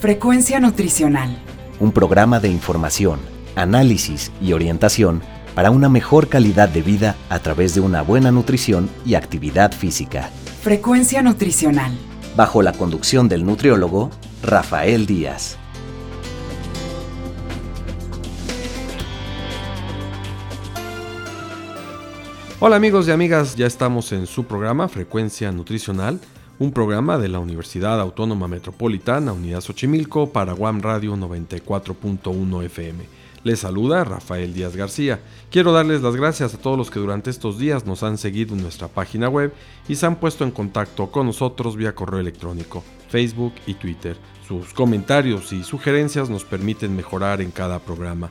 Frecuencia 0.00 0.58
Nutricional. 0.60 1.42
Un 1.78 1.92
programa 1.92 2.40
de 2.40 2.48
información, 2.48 3.20
análisis 3.54 4.32
y 4.40 4.54
orientación 4.54 5.20
para 5.54 5.70
una 5.70 5.90
mejor 5.90 6.28
calidad 6.28 6.70
de 6.70 6.80
vida 6.80 7.16
a 7.28 7.40
través 7.40 7.74
de 7.74 7.82
una 7.82 8.00
buena 8.00 8.30
nutrición 8.30 8.88
y 9.04 9.12
actividad 9.12 9.72
física. 9.72 10.30
Frecuencia 10.62 11.20
Nutricional. 11.20 11.92
Bajo 12.34 12.62
la 12.62 12.72
conducción 12.72 13.28
del 13.28 13.44
nutriólogo 13.44 14.08
Rafael 14.42 15.04
Díaz. 15.04 15.58
Hola 22.58 22.76
amigos 22.76 23.06
y 23.06 23.10
amigas, 23.10 23.54
ya 23.54 23.66
estamos 23.66 24.12
en 24.12 24.26
su 24.26 24.44
programa 24.44 24.88
Frecuencia 24.88 25.52
Nutricional, 25.52 26.20
un 26.60 26.72
programa 26.72 27.16
de 27.16 27.28
la 27.28 27.38
Universidad 27.38 27.98
Autónoma 27.98 28.46
Metropolitana, 28.46 29.32
Unidad 29.32 29.62
Xochimilco, 29.62 30.30
para 30.30 30.52
Guam 30.52 30.82
Radio 30.82 31.16
94.1 31.16 32.64
FM. 32.64 33.04
Les 33.44 33.60
saluda 33.60 34.04
Rafael 34.04 34.52
Díaz 34.52 34.76
García. 34.76 35.20
Quiero 35.50 35.72
darles 35.72 36.02
las 36.02 36.16
gracias 36.16 36.52
a 36.52 36.58
todos 36.58 36.76
los 36.76 36.90
que 36.90 37.00
durante 37.00 37.30
estos 37.30 37.58
días 37.58 37.86
nos 37.86 38.02
han 38.02 38.18
seguido 38.18 38.54
en 38.54 38.60
nuestra 38.60 38.88
página 38.88 39.30
web 39.30 39.54
y 39.88 39.94
se 39.94 40.04
han 40.04 40.16
puesto 40.16 40.44
en 40.44 40.50
contacto 40.50 41.10
con 41.10 41.26
nosotros 41.26 41.76
vía 41.76 41.94
correo 41.94 42.20
electrónico, 42.20 42.84
Facebook 43.08 43.54
y 43.66 43.72
Twitter. 43.72 44.18
Sus 44.46 44.74
comentarios 44.74 45.54
y 45.54 45.64
sugerencias 45.64 46.28
nos 46.28 46.44
permiten 46.44 46.94
mejorar 46.94 47.40
en 47.40 47.52
cada 47.52 47.78
programa. 47.78 48.30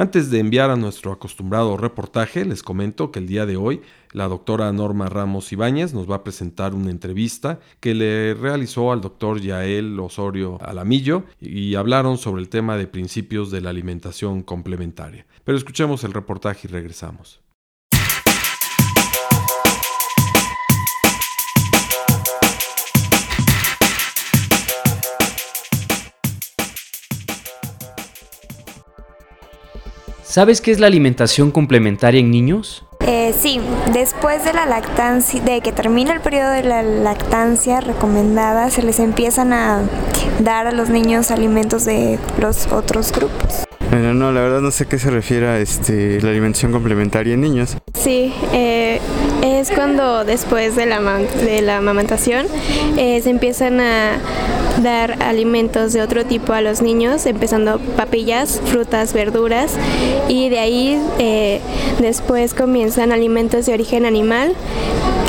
Antes 0.00 0.30
de 0.30 0.38
enviar 0.38 0.70
a 0.70 0.76
nuestro 0.76 1.10
acostumbrado 1.10 1.76
reportaje, 1.76 2.44
les 2.44 2.62
comento 2.62 3.10
que 3.10 3.18
el 3.18 3.26
día 3.26 3.46
de 3.46 3.56
hoy 3.56 3.82
la 4.12 4.28
doctora 4.28 4.72
Norma 4.72 5.08
Ramos 5.08 5.52
Ibáñez 5.52 5.92
nos 5.92 6.08
va 6.08 6.14
a 6.14 6.22
presentar 6.22 6.72
una 6.72 6.92
entrevista 6.92 7.58
que 7.80 7.96
le 7.96 8.34
realizó 8.34 8.92
al 8.92 9.00
doctor 9.00 9.40
Yael 9.40 9.98
Osorio 9.98 10.56
Alamillo 10.62 11.24
y 11.40 11.74
hablaron 11.74 12.16
sobre 12.16 12.42
el 12.42 12.48
tema 12.48 12.76
de 12.76 12.86
principios 12.86 13.50
de 13.50 13.60
la 13.60 13.70
alimentación 13.70 14.42
complementaria. 14.44 15.26
Pero 15.42 15.58
escuchemos 15.58 16.04
el 16.04 16.12
reportaje 16.12 16.68
y 16.68 16.70
regresamos. 16.70 17.40
¿Sabes 30.28 30.60
qué 30.60 30.72
es 30.72 30.78
la 30.78 30.88
alimentación 30.88 31.50
complementaria 31.50 32.20
en 32.20 32.30
niños? 32.30 32.84
Eh, 33.06 33.34
sí, 33.40 33.60
después 33.94 34.44
de 34.44 34.52
la 34.52 34.66
lactancia, 34.66 35.40
de 35.40 35.62
que 35.62 35.72
termina 35.72 36.12
el 36.12 36.20
periodo 36.20 36.50
de 36.50 36.64
la 36.64 36.82
lactancia 36.82 37.80
recomendada, 37.80 38.68
se 38.68 38.82
les 38.82 38.98
empiezan 38.98 39.54
a 39.54 39.80
dar 40.40 40.66
a 40.66 40.72
los 40.72 40.90
niños 40.90 41.30
alimentos 41.30 41.86
de 41.86 42.18
los 42.38 42.66
otros 42.66 43.10
grupos. 43.10 43.64
Bueno, 43.88 44.12
no, 44.12 44.30
la 44.30 44.42
verdad 44.42 44.60
no 44.60 44.70
sé 44.70 44.84
qué 44.84 44.98
se 44.98 45.08
refiere 45.08 45.46
a 45.46 45.60
este, 45.60 46.20
la 46.20 46.28
alimentación 46.28 46.72
complementaria 46.72 47.32
en 47.32 47.40
niños. 47.40 47.78
Sí, 47.94 48.34
eh, 48.52 49.00
es 49.42 49.70
cuando 49.70 50.24
después 50.24 50.76
de 50.76 50.86
la, 50.86 51.00
de 51.00 51.62
la 51.62 51.78
amamantación 51.78 52.46
eh, 52.96 53.20
se 53.22 53.30
empiezan 53.30 53.80
a 53.80 54.18
dar 54.82 55.22
alimentos 55.22 55.92
de 55.92 56.02
otro 56.02 56.24
tipo 56.24 56.52
a 56.52 56.60
los 56.60 56.82
niños, 56.82 57.26
empezando 57.26 57.78
papillas, 57.96 58.60
frutas, 58.64 59.12
verduras 59.12 59.72
y 60.28 60.48
de 60.48 60.58
ahí 60.58 61.00
eh, 61.18 61.60
después 62.00 62.54
comienzan 62.54 63.12
alimentos 63.12 63.66
de 63.66 63.74
origen 63.74 64.06
animal. 64.06 64.54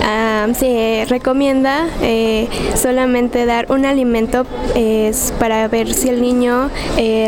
Ah, 0.03 0.47
se 0.57 1.05
recomienda 1.07 1.87
eh, 2.01 2.47
solamente 2.75 3.45
dar 3.45 3.71
un 3.71 3.85
alimento 3.85 4.45
para 5.39 5.67
ver 5.67 5.93
si 5.93 6.09
el 6.09 6.21
niño 6.21 6.69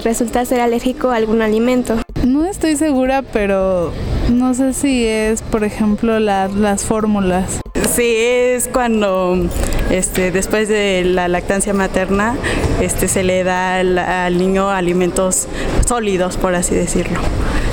resulta 0.03 0.45
ser 0.45 0.61
alérgico 0.61 1.09
a 1.09 1.17
algún 1.17 1.41
alimento. 1.41 1.97
No 2.25 2.45
estoy 2.45 2.75
segura, 2.75 3.21
pero 3.21 3.91
no 4.31 4.53
sé 4.53 4.73
si 4.73 5.05
es, 5.05 5.41
por 5.41 5.63
ejemplo, 5.63 6.19
las 6.19 6.85
fórmulas. 6.85 7.61
Sí, 7.93 8.15
es 8.17 8.69
cuando 8.69 9.37
este, 9.89 10.31
después 10.31 10.69
de 10.69 11.03
la 11.03 11.27
lactancia 11.27 11.73
materna 11.73 12.35
este, 12.79 13.07
se 13.07 13.23
le 13.23 13.43
da 13.43 13.79
al, 13.79 14.37
niño 14.37 14.69
alimentos 14.69 15.47
sólidos, 15.85 16.37
por 16.37 16.55
así 16.55 16.73
decirlo, 16.73 17.19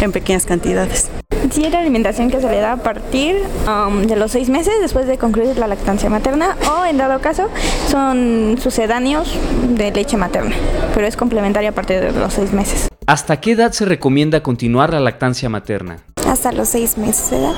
en 0.01 0.13
pequeñas 0.13 0.45
cantidades. 0.45 1.11
Sí, 1.53 1.65
es 1.65 1.73
la 1.73 1.79
alimentación 1.79 2.31
que 2.31 2.41
se 2.41 2.49
le 2.49 2.59
da 2.59 2.73
a 2.73 2.77
partir 2.79 3.37
um, 3.67 4.03
de 4.03 4.17
los 4.17 4.33
seis 4.33 4.51
meses 4.51 4.75
después 4.81 5.07
de 5.07 5.17
concluir 5.17 5.57
la 5.57 5.67
lactancia 5.67 6.11
materna 6.11 6.57
o 6.71 6.85
en 6.85 6.99
dado 6.99 7.21
caso 7.21 7.49
son 7.89 8.57
sucedáneos 8.61 9.33
de 9.77 9.91
leche 9.93 10.17
materna, 10.17 10.55
pero 10.95 11.07
es 11.07 11.17
complementaria 11.17 11.71
a 11.71 11.73
partir 11.73 12.01
de 12.01 12.13
los 12.13 12.35
seis 12.35 12.53
meses. 12.53 12.89
¿Hasta 13.07 13.41
qué 13.41 13.53
edad 13.53 13.73
se 13.73 13.87
recomienda 13.87 14.43
continuar 14.43 14.93
la 14.93 15.01
lactancia 15.01 15.49
materna? 15.49 15.99
Hasta 16.29 16.53
los 16.53 16.69
seis 16.69 16.99
meses 16.99 17.31
de 17.31 17.39
edad. 17.39 17.55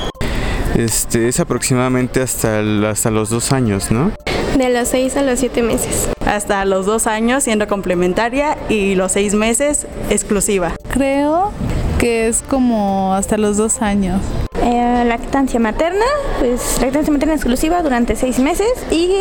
Este, 0.76 1.28
es 1.28 1.41
aproximadamente 1.41 2.22
hasta, 2.22 2.60
hasta 2.88 3.10
los 3.10 3.28
dos 3.28 3.53
años, 3.53 3.91
¿no? 3.91 4.12
De 4.56 4.69
los 4.70 4.88
seis 4.88 5.16
a 5.16 5.22
los 5.22 5.41
siete 5.41 5.62
meses. 5.62 6.08
Hasta 6.25 6.64
los 6.64 6.86
dos 6.86 7.06
años 7.06 7.42
siendo 7.42 7.66
complementaria 7.66 8.56
y 8.69 8.94
los 8.94 9.12
seis 9.12 9.34
meses 9.34 9.86
exclusiva. 10.09 10.75
Creo 10.88 11.53
que 11.98 12.28
es 12.28 12.42
como 12.42 13.14
hasta 13.14 13.36
los 13.36 13.56
dos 13.56 13.82
años. 13.82 14.22
Eh, 14.62 15.04
lactancia 15.06 15.59
materna, 15.59 16.04
pues 16.38 16.78
lactancia 16.80 17.12
materna 17.12 17.34
exclusiva 17.34 17.82
durante 17.82 18.14
seis 18.14 18.38
meses 18.38 18.69
y 18.91 19.12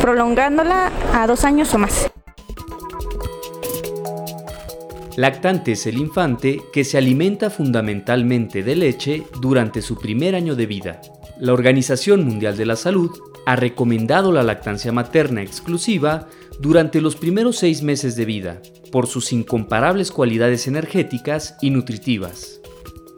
prolongándola 0.00 0.90
a 1.14 1.26
dos 1.26 1.44
años 1.44 1.74
o 1.74 1.78
más. 1.78 2.09
Lactante 5.20 5.72
es 5.72 5.86
el 5.86 5.98
infante 5.98 6.62
que 6.72 6.82
se 6.82 6.96
alimenta 6.96 7.50
fundamentalmente 7.50 8.62
de 8.62 8.74
leche 8.74 9.24
durante 9.42 9.82
su 9.82 9.98
primer 9.98 10.34
año 10.34 10.56
de 10.56 10.64
vida. 10.64 11.02
La 11.38 11.52
Organización 11.52 12.24
Mundial 12.24 12.56
de 12.56 12.64
la 12.64 12.74
Salud 12.74 13.10
ha 13.44 13.54
recomendado 13.54 14.32
la 14.32 14.42
lactancia 14.42 14.92
materna 14.92 15.42
exclusiva 15.42 16.26
durante 16.58 17.02
los 17.02 17.16
primeros 17.16 17.58
seis 17.58 17.82
meses 17.82 18.16
de 18.16 18.24
vida, 18.24 18.62
por 18.90 19.06
sus 19.06 19.34
incomparables 19.34 20.10
cualidades 20.10 20.66
energéticas 20.66 21.58
y 21.60 21.68
nutritivas. 21.68 22.62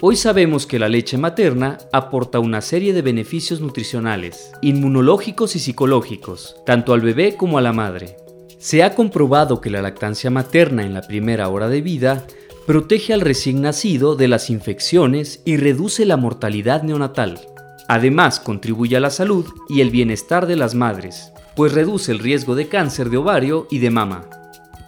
Hoy 0.01 0.17
sabemos 0.17 0.67
que 0.67 0.81
la 0.81 0.89
leche 0.89 1.19
materna 1.19 1.79
aporta 1.93 2.41
una 2.41 2.63
serie 2.63 2.95
de 2.95 3.03
beneficios 3.03 3.61
nutricionales, 3.61 4.51
inmunológicos 4.61 5.55
y 5.55 5.61
psicológicos, 5.61 6.57
tanto 6.67 6.95
al 6.95 7.01
bebé 7.01 7.37
como 7.37 7.59
a 7.59 7.63
la 7.63 7.73
madre. 7.73 8.17
Se 8.63 8.85
ha 8.85 8.95
comprobado 8.95 9.61
que 9.61 9.71
la 9.71 9.83
lactancia 9.83 10.31
materna 10.31 10.87
en 10.87 10.95
la 10.95 11.03
primera 11.03 11.49
hora 11.49 11.69
de 11.69 11.81
vida 11.81 12.25
protege 12.65 13.13
al 13.13 13.21
recién 13.21 13.61
nacido 13.61 14.15
de 14.15 14.29
las 14.29 14.51
infecciones 14.51 15.43
y 15.45 15.57
reduce 15.57 16.07
la 16.07 16.17
mortalidad 16.17 16.85
neonatal. 16.85 17.41
Además, 17.89 18.39
contribuye 18.39 18.97
a 18.97 19.01
la 19.01 19.11
salud 19.11 19.47
y 19.69 19.81
el 19.81 19.91
bienestar 19.91 20.47
de 20.47 20.55
las 20.55 20.77
madres, 20.77 21.33
pues 21.57 21.73
reduce 21.73 22.13
el 22.13 22.21
riesgo 22.21 22.55
de 22.55 22.69
cáncer 22.69 23.11
de 23.11 23.17
ovario 23.17 23.67
y 23.69 23.81
de 23.81 23.91
mama. 23.91 24.31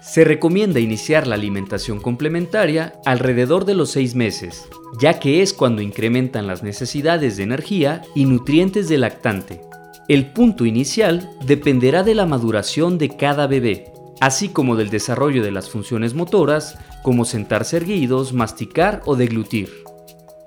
Se 0.01 0.23
recomienda 0.23 0.79
iniciar 0.79 1.27
la 1.27 1.35
alimentación 1.35 1.99
complementaria 1.99 2.93
alrededor 3.05 3.65
de 3.65 3.75
los 3.75 3.91
seis 3.91 4.15
meses, 4.15 4.69
ya 5.01 5.19
que 5.19 5.43
es 5.43 5.53
cuando 5.53 5.83
incrementan 5.83 6.47
las 6.47 6.63
necesidades 6.63 7.37
de 7.39 7.43
energía 7.43 8.03
y 8.15 8.27
nutrientes 8.27 8.89
del 8.89 9.01
lactante. 9.01 9.63
El 10.07 10.33
punto 10.33 10.67
inicial 10.67 11.31
dependerá 11.47 12.03
de 12.03 12.15
la 12.15 12.27
maduración 12.27 12.99
de 12.99 13.17
cada 13.17 13.47
bebé, 13.47 13.87
así 14.21 14.51
como 14.51 14.77
del 14.77 14.91
desarrollo 14.91 15.43
de 15.43 15.51
las 15.51 15.71
funciones 15.71 16.13
motoras, 16.13 16.77
como 17.03 17.25
sentarse 17.25 17.79
erguidos, 17.79 18.35
masticar 18.35 19.01
o 19.07 19.17
deglutir. 19.17 19.71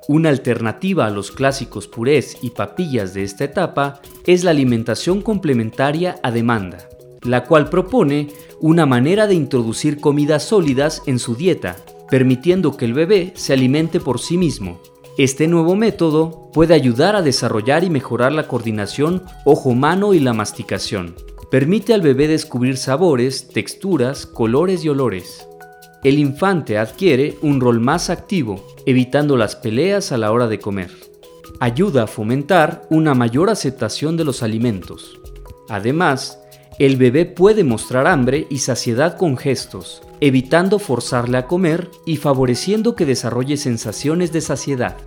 Una 0.07 0.30
alternativa 0.30 1.07
a 1.07 1.09
los 1.09 1.31
clásicos 1.31 1.88
purés 1.88 2.38
y 2.44 2.51
papillas 2.51 3.15
de 3.15 3.24
esta 3.24 3.45
etapa 3.45 4.00
es 4.27 4.44
la 4.44 4.51
alimentación 4.51 5.21
complementaria 5.21 6.19
a 6.21 6.30
demanda, 6.30 6.88
la 7.24 7.44
cual 7.45 7.68
propone 7.68 8.27
una 8.62 8.86
manera 8.86 9.25
de 9.25 9.33
introducir 9.33 10.00
comidas 10.00 10.44
sólidas 10.44 11.01
en 11.07 11.18
su 11.18 11.36
dieta, 11.36 11.77
permitiendo 12.12 12.77
que 12.77 12.86
el 12.86 12.94
bebé 12.94 13.33
se 13.36 13.54
alimente 13.54 14.00
por 14.00 14.19
sí 14.19 14.38
mismo, 14.38 14.80
este 15.18 15.48
nuevo 15.48 15.75
método 15.75 16.52
puede 16.54 16.75
ayudar 16.75 17.16
a 17.16 17.24
desarrollar 17.24 17.84
y 17.84 17.90
mejorar 17.90 18.31
la 18.31 18.48
coordinación 18.48 19.24
ojo-mano 19.46 20.14
y 20.14 20.19
la 20.19 20.34
masticación. 20.34 21.16
Permite 21.50 21.96
al 21.96 22.02
bebé 22.02 22.28
descubrir 22.28 22.78
sabores, 22.78 23.48
texturas, 23.48 24.28
colores 24.28 24.86
y 24.86 24.90
olores. 24.90 25.48
El 26.04 26.19
infante 26.19 26.78
adquiere 26.78 27.38
un 27.42 27.60
rol 27.60 27.80
más 27.80 28.12
activo, 28.12 28.64
evitando 28.86 29.38
las 29.38 29.56
peleas 29.56 30.12
a 30.12 30.18
la 30.19 30.31
hora 30.31 30.48
de 30.48 30.60
comer. 30.60 30.92
Ayuda 31.60 32.04
a 32.04 32.08
fomentar 32.08 32.84
una 32.92 33.16
mayor 33.16 33.50
aceptación 33.50 34.18
de 34.18 34.24
los 34.24 34.44
alimentos. 34.44 35.19
Además, 35.68 36.40
El 36.80 36.96
bebé 36.96 37.25
puede 37.25 37.64
mostrar 37.64 38.06
hambre 38.06 38.46
y 38.52 38.60
saciedad 38.60 39.18
con 39.18 39.36
gestos, 39.36 40.04
evitando 40.19 40.80
forzarle 40.80 41.38
a 41.38 41.48
comer 41.48 41.90
y 42.06 42.18
favoreciendo 42.18 42.96
que 42.96 43.06
desarrolle 43.06 43.58
sensaciones 43.58 44.31
de 44.31 44.42
saciedad. 44.42 44.98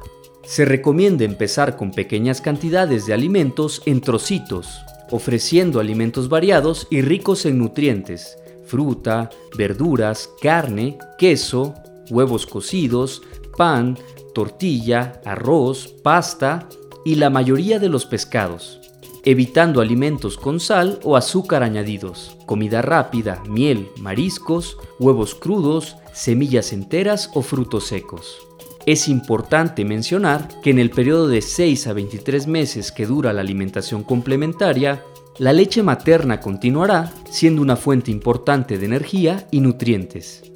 Se 0.44 0.64
recomienda 0.64 1.24
empezar 1.24 1.76
con 1.76 1.90
pequeñas 1.90 2.40
cantidades 2.40 3.06
de 3.06 3.14
alimentos 3.14 3.82
en 3.86 4.00
trocitos, 4.00 4.80
ofreciendo 5.10 5.80
alimentos 5.80 6.28
variados 6.28 6.86
y 6.90 7.02
ricos 7.02 7.44
en 7.46 7.58
nutrientes, 7.58 8.36
fruta, 8.66 9.30
verduras, 9.56 10.30
carne, 10.40 10.98
queso, 11.18 11.74
huevos 12.10 12.46
cocidos, 12.46 13.22
pan, 13.56 13.98
tortilla, 14.34 15.20
arroz, 15.24 15.88
pasta 16.02 16.68
y 17.04 17.16
la 17.16 17.30
mayoría 17.30 17.78
de 17.78 17.88
los 17.88 18.06
pescados, 18.06 18.79
evitando 19.24 19.80
alimentos 19.80 20.36
con 20.36 20.60
sal 20.60 21.00
o 21.02 21.16
azúcar 21.16 21.62
añadidos, 21.62 22.36
comida 22.46 22.82
rápida, 22.82 23.42
miel, 23.48 23.88
mariscos, 23.98 24.78
huevos 24.98 25.34
crudos, 25.34 25.96
semillas 26.12 26.72
enteras 26.72 27.30
o 27.34 27.42
frutos 27.42 27.84
secos. 27.84 28.38
Es 28.86 29.08
importante 29.08 29.84
mencionar 29.84 30.48
que 30.62 30.70
en 30.70 30.78
el 30.78 30.90
periodo 30.90 31.28
de 31.28 31.42
6 31.42 31.86
a 31.86 31.92
23 31.92 32.46
meses 32.46 32.92
que 32.92 33.06
dura 33.06 33.32
la 33.32 33.42
alimentación 33.42 34.02
complementaria, 34.02 35.04
la 35.38 35.52
leche 35.52 35.82
materna 35.82 36.40
continuará 36.40 37.12
siendo 37.30 37.62
una 37.62 37.76
fuente 37.76 38.10
importante 38.10 38.78
de 38.78 38.86
energía 38.86 39.46
y 39.50 39.60
nutrientes. 39.60 40.49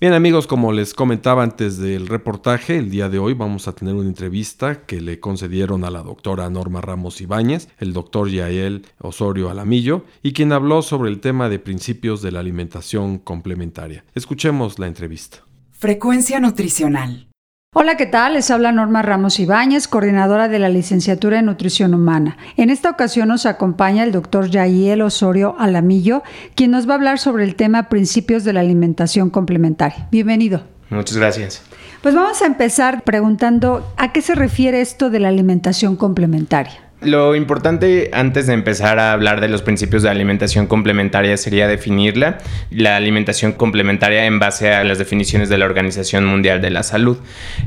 Bien 0.00 0.12
amigos, 0.12 0.46
como 0.46 0.70
les 0.70 0.94
comentaba 0.94 1.42
antes 1.42 1.76
del 1.76 2.06
reportaje, 2.06 2.78
el 2.78 2.88
día 2.88 3.08
de 3.08 3.18
hoy 3.18 3.34
vamos 3.34 3.66
a 3.66 3.72
tener 3.72 3.96
una 3.96 4.08
entrevista 4.08 4.82
que 4.86 5.00
le 5.00 5.18
concedieron 5.18 5.84
a 5.84 5.90
la 5.90 6.04
doctora 6.04 6.48
Norma 6.50 6.80
Ramos 6.80 7.20
Ibáñez, 7.20 7.68
el 7.80 7.92
doctor 7.92 8.30
Yael 8.30 8.86
Osorio 9.00 9.50
Alamillo, 9.50 10.04
y 10.22 10.34
quien 10.34 10.52
habló 10.52 10.82
sobre 10.82 11.10
el 11.10 11.18
tema 11.18 11.48
de 11.48 11.58
principios 11.58 12.22
de 12.22 12.30
la 12.30 12.38
alimentación 12.38 13.18
complementaria. 13.18 14.04
Escuchemos 14.14 14.78
la 14.78 14.86
entrevista. 14.86 15.38
Frecuencia 15.72 16.38
nutricional. 16.38 17.26
Hola, 17.74 17.98
¿qué 17.98 18.06
tal? 18.06 18.32
Les 18.32 18.50
habla 18.50 18.72
Norma 18.72 19.02
Ramos 19.02 19.38
Ibáñez, 19.38 19.88
coordinadora 19.88 20.48
de 20.48 20.58
la 20.58 20.70
licenciatura 20.70 21.38
en 21.38 21.44
Nutrición 21.44 21.92
Humana. 21.92 22.38
En 22.56 22.70
esta 22.70 22.88
ocasión 22.88 23.28
nos 23.28 23.44
acompaña 23.44 24.04
el 24.04 24.10
doctor 24.10 24.48
Yael 24.48 25.02
Osorio 25.02 25.54
Alamillo, 25.58 26.22
quien 26.54 26.70
nos 26.70 26.88
va 26.88 26.92
a 26.92 26.96
hablar 26.96 27.18
sobre 27.18 27.44
el 27.44 27.56
tema 27.56 27.90
principios 27.90 28.42
de 28.44 28.54
la 28.54 28.60
alimentación 28.60 29.28
complementaria. 29.28 30.08
Bienvenido. 30.10 30.62
Muchas 30.88 31.18
gracias. 31.18 31.62
Pues 32.00 32.14
vamos 32.14 32.40
a 32.40 32.46
empezar 32.46 33.02
preguntando 33.04 33.86
a 33.98 34.12
qué 34.12 34.22
se 34.22 34.34
refiere 34.34 34.80
esto 34.80 35.10
de 35.10 35.20
la 35.20 35.28
alimentación 35.28 35.96
complementaria. 35.96 36.87
Lo 37.00 37.36
importante 37.36 38.10
antes 38.12 38.48
de 38.48 38.54
empezar 38.54 38.98
a 38.98 39.12
hablar 39.12 39.40
de 39.40 39.46
los 39.46 39.62
principios 39.62 40.02
de 40.02 40.10
alimentación 40.10 40.66
complementaria 40.66 41.36
sería 41.36 41.68
definirla, 41.68 42.38
la 42.72 42.96
alimentación 42.96 43.52
complementaria 43.52 44.24
en 44.24 44.40
base 44.40 44.72
a 44.72 44.82
las 44.82 44.98
definiciones 44.98 45.48
de 45.48 45.58
la 45.58 45.66
Organización 45.66 46.24
Mundial 46.24 46.60
de 46.60 46.70
la 46.70 46.82
Salud. 46.82 47.18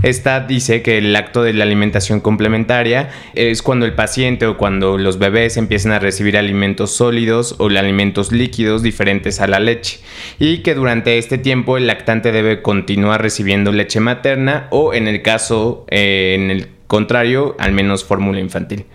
Esta 0.03 0.41
dice 0.41 0.81
que 0.81 0.97
el 0.97 1.15
acto 1.15 1.43
de 1.43 1.53
la 1.53 1.63
alimentación 1.63 2.19
complementaria 2.19 3.09
es 3.33 3.61
cuando 3.61 3.85
el 3.85 3.93
paciente 3.93 4.47
o 4.47 4.57
cuando 4.57 4.97
los 4.97 5.17
bebés 5.17 5.55
empiezan 5.55 5.93
a 5.93 5.99
recibir 5.99 6.37
alimentos 6.37 6.91
sólidos 6.91 7.55
o 7.57 7.67
alimentos 7.69 8.33
líquidos 8.33 8.83
diferentes 8.83 9.39
a 9.39 9.47
la 9.47 9.61
leche 9.61 10.01
y 10.39 10.57
que 10.57 10.75
durante 10.75 11.17
este 11.17 11.37
tiempo 11.37 11.77
el 11.77 11.87
lactante 11.87 12.33
debe 12.33 12.61
continuar 12.61 13.21
recibiendo 13.21 13.71
leche 13.71 14.01
materna 14.01 14.67
o 14.71 14.93
en 14.93 15.07
el 15.07 15.21
caso, 15.21 15.85
eh, 15.89 16.35
en 16.37 16.51
el 16.51 16.67
contrario, 16.87 17.55
al 17.59 17.71
menos 17.71 18.03
fórmula 18.03 18.41
infantil. 18.41 18.87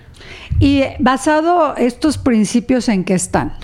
Y 0.58 0.82
basado 0.98 1.76
estos 1.76 2.18
principios 2.18 2.88
en 2.88 3.04
qué 3.04 3.14
están. 3.14 3.54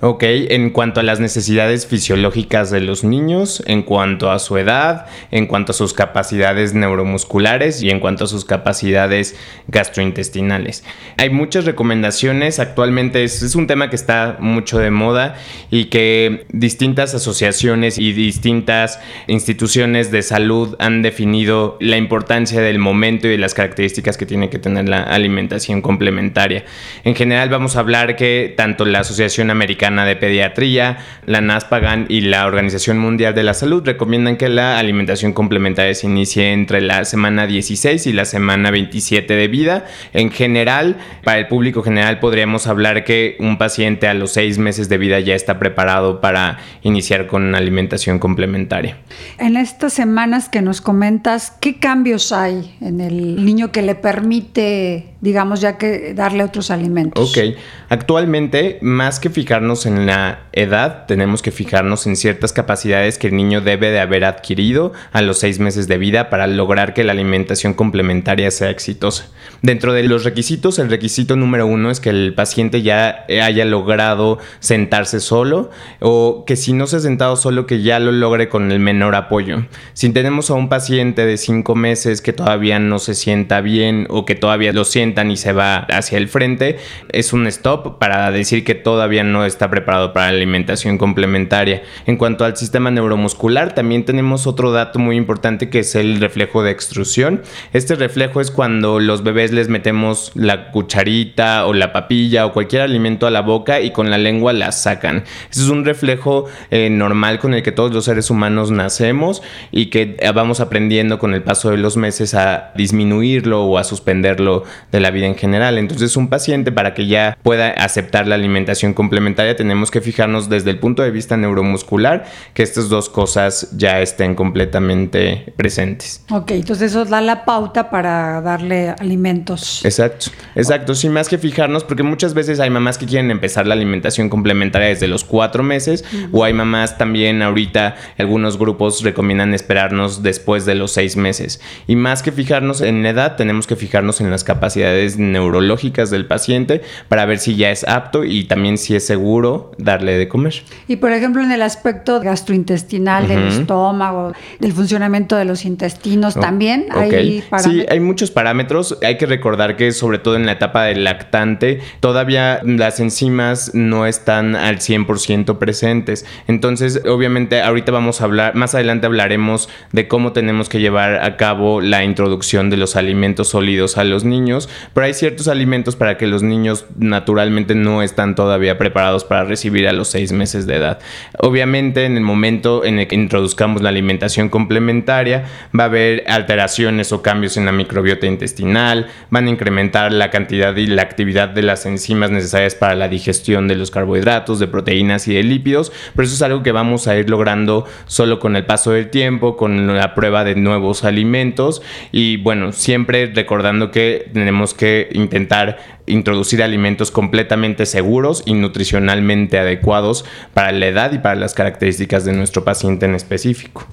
Ok, 0.00 0.22
en 0.22 0.70
cuanto 0.70 1.00
a 1.00 1.02
las 1.02 1.18
necesidades 1.18 1.88
fisiológicas 1.88 2.70
de 2.70 2.80
los 2.80 3.02
niños, 3.02 3.64
en 3.66 3.82
cuanto 3.82 4.30
a 4.30 4.38
su 4.38 4.56
edad, 4.56 5.06
en 5.32 5.48
cuanto 5.48 5.72
a 5.72 5.74
sus 5.74 5.92
capacidades 5.92 6.72
neuromusculares 6.72 7.82
y 7.82 7.90
en 7.90 7.98
cuanto 7.98 8.22
a 8.22 8.26
sus 8.28 8.44
capacidades 8.44 9.34
gastrointestinales. 9.66 10.84
Hay 11.16 11.30
muchas 11.30 11.64
recomendaciones, 11.64 12.60
actualmente 12.60 13.24
es, 13.24 13.56
un 13.56 13.66
tema 13.66 13.90
que 13.90 13.96
está 13.96 14.36
mucho 14.38 14.78
de 14.78 14.92
moda 14.92 15.34
y 15.68 15.86
que 15.86 16.46
distintas 16.52 17.16
asociaciones 17.16 17.98
y 17.98 18.12
distintas 18.12 19.00
instituciones 19.26 20.12
de 20.12 20.22
salud 20.22 20.76
han 20.78 21.02
definido 21.02 21.76
la 21.80 21.96
importancia 21.96 22.60
del 22.60 22.78
momento 22.78 23.26
y 23.26 23.30
de 23.30 23.38
las 23.38 23.52
características 23.52 24.16
que 24.16 24.26
tiene 24.26 24.48
que 24.48 24.60
tener 24.60 24.88
la 24.88 25.02
alimentación 25.02 25.82
complementaria. 25.82 26.64
En 27.02 27.16
general 27.16 27.48
vamos 27.48 27.74
a 27.74 27.80
hablar 27.80 28.14
que 28.14 28.54
tanto 28.56 28.84
la 28.84 29.00
Asociación 29.00 29.50
Americana 29.50 29.87
de 29.88 30.16
Pediatría, 30.16 30.98
la 31.24 31.40
NASPAGAN 31.40 32.06
y 32.08 32.20
la 32.20 32.46
Organización 32.46 32.98
Mundial 32.98 33.34
de 33.34 33.42
la 33.42 33.54
Salud 33.54 33.82
recomiendan 33.84 34.36
que 34.36 34.48
la 34.48 34.78
alimentación 34.78 35.32
complementaria 35.32 35.94
se 35.94 36.06
inicie 36.06 36.52
entre 36.52 36.80
la 36.80 37.04
semana 37.04 37.46
16 37.46 38.06
y 38.06 38.12
la 38.12 38.26
semana 38.26 38.70
27 38.70 39.34
de 39.34 39.48
vida. 39.48 39.86
En 40.12 40.30
general, 40.30 40.96
para 41.24 41.38
el 41.38 41.48
público 41.48 41.82
general 41.82 42.20
podríamos 42.20 42.66
hablar 42.66 43.04
que 43.04 43.36
un 43.40 43.56
paciente 43.56 44.06
a 44.08 44.14
los 44.14 44.32
seis 44.32 44.58
meses 44.58 44.88
de 44.88 44.98
vida 44.98 45.20
ya 45.20 45.34
está 45.34 45.58
preparado 45.58 46.20
para 46.20 46.58
iniciar 46.82 47.26
con 47.26 47.42
una 47.42 47.58
alimentación 47.58 48.18
complementaria. 48.18 48.98
En 49.38 49.56
estas 49.56 49.94
semanas 49.94 50.48
que 50.48 50.60
nos 50.60 50.80
comentas, 50.80 51.52
¿qué 51.60 51.78
cambios 51.78 52.30
hay 52.32 52.76
en 52.80 53.00
el 53.00 53.44
niño 53.44 53.72
que 53.72 53.82
le 53.82 53.94
permite, 53.94 55.14
digamos, 55.20 55.60
ya 55.60 55.78
que 55.78 56.14
darle 56.14 56.44
otros 56.44 56.70
alimentos? 56.70 57.30
Ok, 57.30 57.56
actualmente, 57.88 58.78
más 58.82 59.18
que 59.18 59.30
fijarnos 59.30 59.86
en 59.86 60.06
la 60.06 60.46
edad, 60.52 61.06
tenemos 61.06 61.42
que 61.42 61.50
fijarnos 61.50 62.06
en 62.06 62.16
ciertas 62.16 62.52
capacidades 62.52 63.18
que 63.18 63.28
el 63.28 63.36
niño 63.36 63.60
debe 63.60 63.90
de 63.90 64.00
haber 64.00 64.24
adquirido 64.24 64.92
a 65.12 65.22
los 65.22 65.38
seis 65.38 65.58
meses 65.58 65.88
de 65.88 65.98
vida 65.98 66.30
para 66.30 66.46
lograr 66.46 66.94
que 66.94 67.04
la 67.04 67.12
alimentación 67.12 67.74
complementaria 67.74 68.50
sea 68.50 68.70
exitosa. 68.70 69.28
Dentro 69.62 69.92
de 69.92 70.04
los 70.04 70.24
requisitos, 70.24 70.78
el 70.78 70.88
requisito 70.88 71.34
número 71.34 71.66
uno 71.66 71.90
es 71.90 72.00
que 72.00 72.10
el 72.10 72.34
paciente 72.34 72.82
ya 72.82 73.24
haya 73.42 73.64
logrado 73.64 74.38
sentarse 74.60 75.20
solo 75.20 75.70
o 76.00 76.44
que 76.46 76.56
si 76.56 76.72
no 76.72 76.86
se 76.86 76.96
ha 76.96 77.00
sentado 77.00 77.36
solo, 77.36 77.66
que 77.66 77.82
ya 77.82 77.98
lo 77.98 78.12
logre 78.12 78.48
con 78.48 78.70
el 78.70 78.78
menor 78.78 79.14
apoyo. 79.14 79.66
Si 79.94 80.08
tenemos 80.10 80.50
a 80.50 80.54
un 80.54 80.68
paciente 80.68 81.26
de 81.26 81.36
cinco 81.36 81.74
meses 81.74 82.20
que 82.22 82.32
todavía 82.32 82.78
no 82.78 82.98
se 82.98 83.14
sienta 83.14 83.60
bien 83.60 84.06
o 84.10 84.24
que 84.24 84.34
todavía 84.34 84.72
lo 84.72 84.84
y 85.30 85.36
se 85.36 85.52
va 85.52 85.78
hacia 85.78 86.18
el 86.18 86.28
frente, 86.28 86.76
es 87.10 87.32
un 87.32 87.46
stop 87.46 87.98
para 87.98 88.30
decir 88.30 88.64
que 88.64 88.74
todavía 88.74 89.24
no 89.24 89.44
está 89.44 89.70
preparado 89.70 90.12
para 90.12 90.26
la 90.26 90.36
alimentación 90.36 90.98
complementaria. 90.98 91.82
En 92.06 92.16
cuanto 92.16 92.44
al 92.44 92.56
sistema 92.56 92.90
neuromuscular, 92.90 93.74
también 93.74 94.04
tenemos 94.04 94.46
otro 94.46 94.70
dato 94.70 94.98
muy 94.98 95.16
importante 95.16 95.70
que 95.70 95.80
es 95.80 95.94
el 95.94 96.20
reflejo 96.20 96.62
de 96.62 96.70
extrusión. 96.70 97.42
Este 97.72 97.94
reflejo 97.94 98.40
es 98.40 98.50
cuando 98.50 99.00
los 99.00 99.22
bebés 99.22 99.52
les 99.52 99.68
metemos 99.68 100.30
la 100.34 100.70
cucharita 100.70 101.66
o 101.66 101.72
la 101.72 101.92
papilla 101.92 102.46
o 102.46 102.52
cualquier 102.52 102.82
alimento 102.82 103.26
a 103.26 103.30
la 103.30 103.40
boca 103.40 103.80
y 103.80 103.90
con 103.90 104.10
la 104.10 104.18
lengua 104.18 104.52
la 104.52 104.72
sacan. 104.72 105.24
Ese 105.50 105.62
es 105.62 105.68
un 105.68 105.84
reflejo 105.84 106.46
eh, 106.70 106.90
normal 106.90 107.38
con 107.38 107.54
el 107.54 107.62
que 107.62 107.72
todos 107.72 107.92
los 107.92 108.04
seres 108.04 108.30
humanos 108.30 108.70
nacemos 108.70 109.42
y 109.72 109.86
que 109.86 110.16
vamos 110.34 110.60
aprendiendo 110.60 111.18
con 111.18 111.34
el 111.34 111.42
paso 111.42 111.70
de 111.70 111.78
los 111.78 111.96
meses 111.96 112.34
a 112.34 112.72
disminuirlo 112.76 113.64
o 113.64 113.78
a 113.78 113.84
suspenderlo 113.84 114.64
de 114.92 114.97
la 115.00 115.10
vida 115.10 115.26
en 115.26 115.36
general. 115.36 115.78
Entonces 115.78 116.16
un 116.16 116.28
paciente 116.28 116.72
para 116.72 116.94
que 116.94 117.06
ya 117.06 117.38
pueda 117.42 117.68
aceptar 117.70 118.26
la 118.26 118.34
alimentación 118.34 118.94
complementaria 118.94 119.56
tenemos 119.56 119.90
que 119.90 120.00
fijarnos 120.00 120.48
desde 120.48 120.70
el 120.70 120.78
punto 120.78 121.02
de 121.02 121.10
vista 121.10 121.36
neuromuscular 121.36 122.24
que 122.54 122.62
estas 122.62 122.88
dos 122.88 123.08
cosas 123.08 123.68
ya 123.76 124.00
estén 124.00 124.34
completamente 124.34 125.52
presentes. 125.56 126.24
Ok, 126.30 126.52
entonces 126.52 126.92
eso 126.92 127.04
da 127.04 127.20
la 127.20 127.44
pauta 127.44 127.90
para 127.90 128.40
darle 128.40 128.94
alimentos. 128.98 129.84
Exacto, 129.84 130.26
exacto. 130.54 130.94
Sin 130.94 131.12
más 131.12 131.28
que 131.28 131.38
fijarnos, 131.38 131.84
porque 131.84 132.02
muchas 132.02 132.34
veces 132.34 132.60
hay 132.60 132.70
mamás 132.70 132.98
que 132.98 133.06
quieren 133.06 133.30
empezar 133.30 133.66
la 133.66 133.74
alimentación 133.74 134.28
complementaria 134.28 134.88
desde 134.88 135.08
los 135.08 135.24
cuatro 135.24 135.62
meses, 135.62 136.04
o 136.32 136.44
hay 136.44 136.52
mamás 136.52 136.98
también 136.98 137.42
ahorita, 137.42 137.96
algunos 138.18 138.58
grupos 138.58 139.02
recomiendan 139.02 139.54
esperarnos 139.54 140.22
después 140.22 140.64
de 140.66 140.74
los 140.74 140.92
seis 140.92 141.16
meses. 141.16 141.60
Y 141.86 141.96
más 141.96 142.22
que 142.22 142.32
fijarnos 142.32 142.80
en 142.80 143.04
edad, 143.06 143.36
tenemos 143.36 143.66
que 143.66 143.76
fijarnos 143.76 144.20
en 144.20 144.30
las 144.30 144.44
capacidades 144.44 144.87
neurológicas 145.18 146.10
del 146.10 146.26
paciente 146.26 146.82
para 147.08 147.26
ver 147.26 147.38
si 147.38 147.56
ya 147.56 147.70
es 147.70 147.86
apto 147.86 148.24
y 148.24 148.44
también 148.44 148.78
si 148.78 148.94
es 148.94 149.06
seguro 149.06 149.72
darle 149.78 150.18
de 150.18 150.28
comer. 150.28 150.62
Y 150.86 150.96
por 150.96 151.12
ejemplo, 151.12 151.42
en 151.42 151.52
el 151.52 151.62
aspecto 151.62 152.20
gastrointestinal 152.20 153.28
del 153.28 153.48
estómago, 153.48 154.32
del 154.58 154.72
funcionamiento 154.72 155.36
de 155.36 155.44
los 155.44 155.64
intestinos, 155.64 156.34
también 156.34 156.86
hay 156.90 157.42
parámetros. 157.48 157.86
Sí, 157.86 157.86
hay 157.88 158.00
muchos 158.00 158.30
parámetros. 158.30 158.98
Hay 159.02 159.16
que 159.18 159.26
recordar 159.26 159.76
que 159.76 159.92
sobre 159.92 160.18
todo 160.18 160.36
en 160.36 160.46
la 160.46 160.52
etapa 160.52 160.84
del 160.84 161.04
lactante, 161.04 161.80
todavía 162.00 162.60
las 162.64 163.00
enzimas 163.00 163.74
no 163.74 164.06
están 164.06 164.56
al 164.56 164.78
100% 164.78 165.58
presentes. 165.58 166.24
Entonces, 166.46 167.02
obviamente, 167.06 167.60
ahorita 167.62 167.92
vamos 167.92 168.20
a 168.20 168.24
hablar, 168.24 168.54
más 168.54 168.74
adelante 168.74 169.06
hablaremos 169.06 169.68
de 169.92 170.08
cómo 170.08 170.32
tenemos 170.32 170.68
que 170.68 170.80
llevar 170.80 171.24
a 171.24 171.36
cabo 171.36 171.80
la 171.80 172.04
introducción 172.04 172.70
de 172.70 172.76
los 172.76 172.96
alimentos 172.96 173.48
sólidos 173.48 173.98
a 173.98 174.04
los 174.04 174.24
niños, 174.24 174.68
pero 174.94 175.06
hay 175.06 175.14
ciertos 175.14 175.48
alimentos 175.48 175.96
para 175.96 176.16
que 176.16 176.26
los 176.26 176.42
niños 176.42 176.86
naturalmente 176.98 177.74
no 177.74 178.02
están 178.02 178.34
todavía 178.34 178.78
preparados 178.78 179.24
para 179.24 179.44
recibir 179.44 179.88
a 179.88 179.92
los 179.92 180.08
seis 180.08 180.32
meses 180.32 180.66
de 180.66 180.76
edad. 180.76 180.98
Obviamente, 181.38 182.04
en 182.04 182.16
el 182.16 182.22
momento 182.22 182.84
en 182.84 182.98
el 182.98 183.06
que 183.06 183.14
introduzcamos 183.14 183.82
la 183.82 183.88
alimentación 183.88 184.48
complementaria, 184.48 185.44
va 185.78 185.84
a 185.84 185.86
haber 185.86 186.24
alteraciones 186.28 187.12
o 187.12 187.22
cambios 187.22 187.56
en 187.56 187.66
la 187.66 187.72
microbiota 187.72 188.26
intestinal, 188.26 189.08
van 189.30 189.46
a 189.46 189.50
incrementar 189.50 190.12
la 190.12 190.30
cantidad 190.30 190.74
y 190.76 190.86
la 190.86 191.02
actividad 191.02 191.48
de 191.48 191.62
las 191.62 191.86
enzimas 191.86 192.30
necesarias 192.30 192.74
para 192.74 192.94
la 192.94 193.08
digestión 193.08 193.68
de 193.68 193.76
los 193.76 193.90
carbohidratos, 193.90 194.58
de 194.58 194.68
proteínas 194.68 195.28
y 195.28 195.34
de 195.34 195.42
lípidos, 195.42 195.92
pero 196.14 196.26
eso 196.26 196.34
es 196.34 196.42
algo 196.42 196.62
que 196.62 196.72
vamos 196.72 197.08
a 197.08 197.16
ir 197.16 197.30
logrando 197.30 197.86
solo 198.06 198.38
con 198.38 198.56
el 198.56 198.64
paso 198.64 198.92
del 198.92 199.10
tiempo, 199.10 199.56
con 199.56 199.96
la 199.96 200.14
prueba 200.14 200.44
de 200.44 200.54
nuevos 200.54 201.04
alimentos 201.04 201.82
y 202.12 202.36
bueno, 202.38 202.72
siempre 202.72 203.30
recordando 203.34 203.90
que 203.90 204.28
tenemos 204.32 204.67
que 204.74 205.08
intentar 205.12 205.97
introducir 206.08 206.62
alimentos 206.62 207.10
completamente 207.10 207.86
seguros 207.86 208.42
y 208.46 208.54
nutricionalmente 208.54 209.58
adecuados 209.58 210.24
para 210.54 210.72
la 210.72 210.86
edad 210.86 211.12
y 211.12 211.18
para 211.18 211.34
las 211.34 211.54
características 211.54 212.24
de 212.24 212.32
nuestro 212.32 212.64
paciente 212.64 213.06
en 213.06 213.14
específico. 213.14 213.86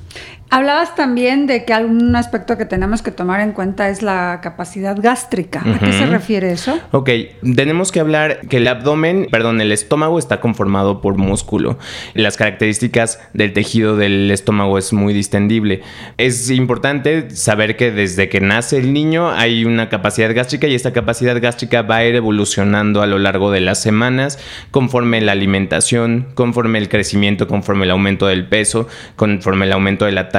Hablabas 0.51 0.95
también 0.95 1.47
de 1.47 1.65
que 1.65 1.73
algún 1.73 2.15
aspecto 2.15 2.55
que 2.55 2.65
tenemos 2.65 3.01
que 3.01 3.11
tomar 3.11 3.41
en 3.41 3.51
cuenta 3.51 3.89
es 3.89 4.03
la 4.03 4.39
capacidad 4.43 4.95
gástrica. 4.97 5.59
¿A 5.59 5.79
qué 5.79 5.91
se 5.91 6.05
refiere 6.05 6.51
eso? 6.51 6.79
Ok, 6.91 7.09
tenemos 7.55 7.91
que 7.91 7.99
hablar 7.99 8.41
que 8.47 8.57
el 8.57 8.67
abdomen, 8.67 9.27
perdón, 9.31 9.59
el 9.59 9.71
estómago 9.71 10.19
está 10.19 10.39
conformado 10.39 11.01
por 11.01 11.17
músculo. 11.17 11.79
Las 12.13 12.37
características 12.37 13.19
del 13.33 13.53
tejido 13.53 13.97
del 13.97 14.29
estómago 14.29 14.77
es 14.77 14.93
muy 14.93 15.13
distendible. 15.13 15.81
Es 16.17 16.49
importante 16.51 17.31
saber 17.31 17.75
que 17.75 17.91
desde 17.91 18.29
que 18.29 18.39
nace 18.39 18.77
el 18.77 18.93
niño 18.93 19.31
hay 19.31 19.65
una 19.65 19.89
capacidad 19.89 20.33
gástrica 20.33 20.67
y 20.67 20.75
esta 20.75 20.93
capacidad 20.93 21.41
gástrica 21.41 21.81
va 21.81 21.97
a 21.97 22.04
evolucionando 22.13 23.01
a 23.01 23.07
lo 23.07 23.17
largo 23.17 23.49
de 23.51 23.61
las 23.61 23.81
semanas 23.81 24.37
conforme 24.69 25.21
la 25.21 25.31
alimentación, 25.31 26.27
conforme 26.35 26.77
el 26.77 26.89
crecimiento, 26.89 27.47
conforme 27.47 27.85
el 27.85 27.91
aumento 27.91 28.27
del 28.27 28.47
peso, 28.47 28.87
conforme 29.15 29.65
el 29.65 29.71
aumento 29.71 30.05
de 30.05 30.11
la 30.11 30.29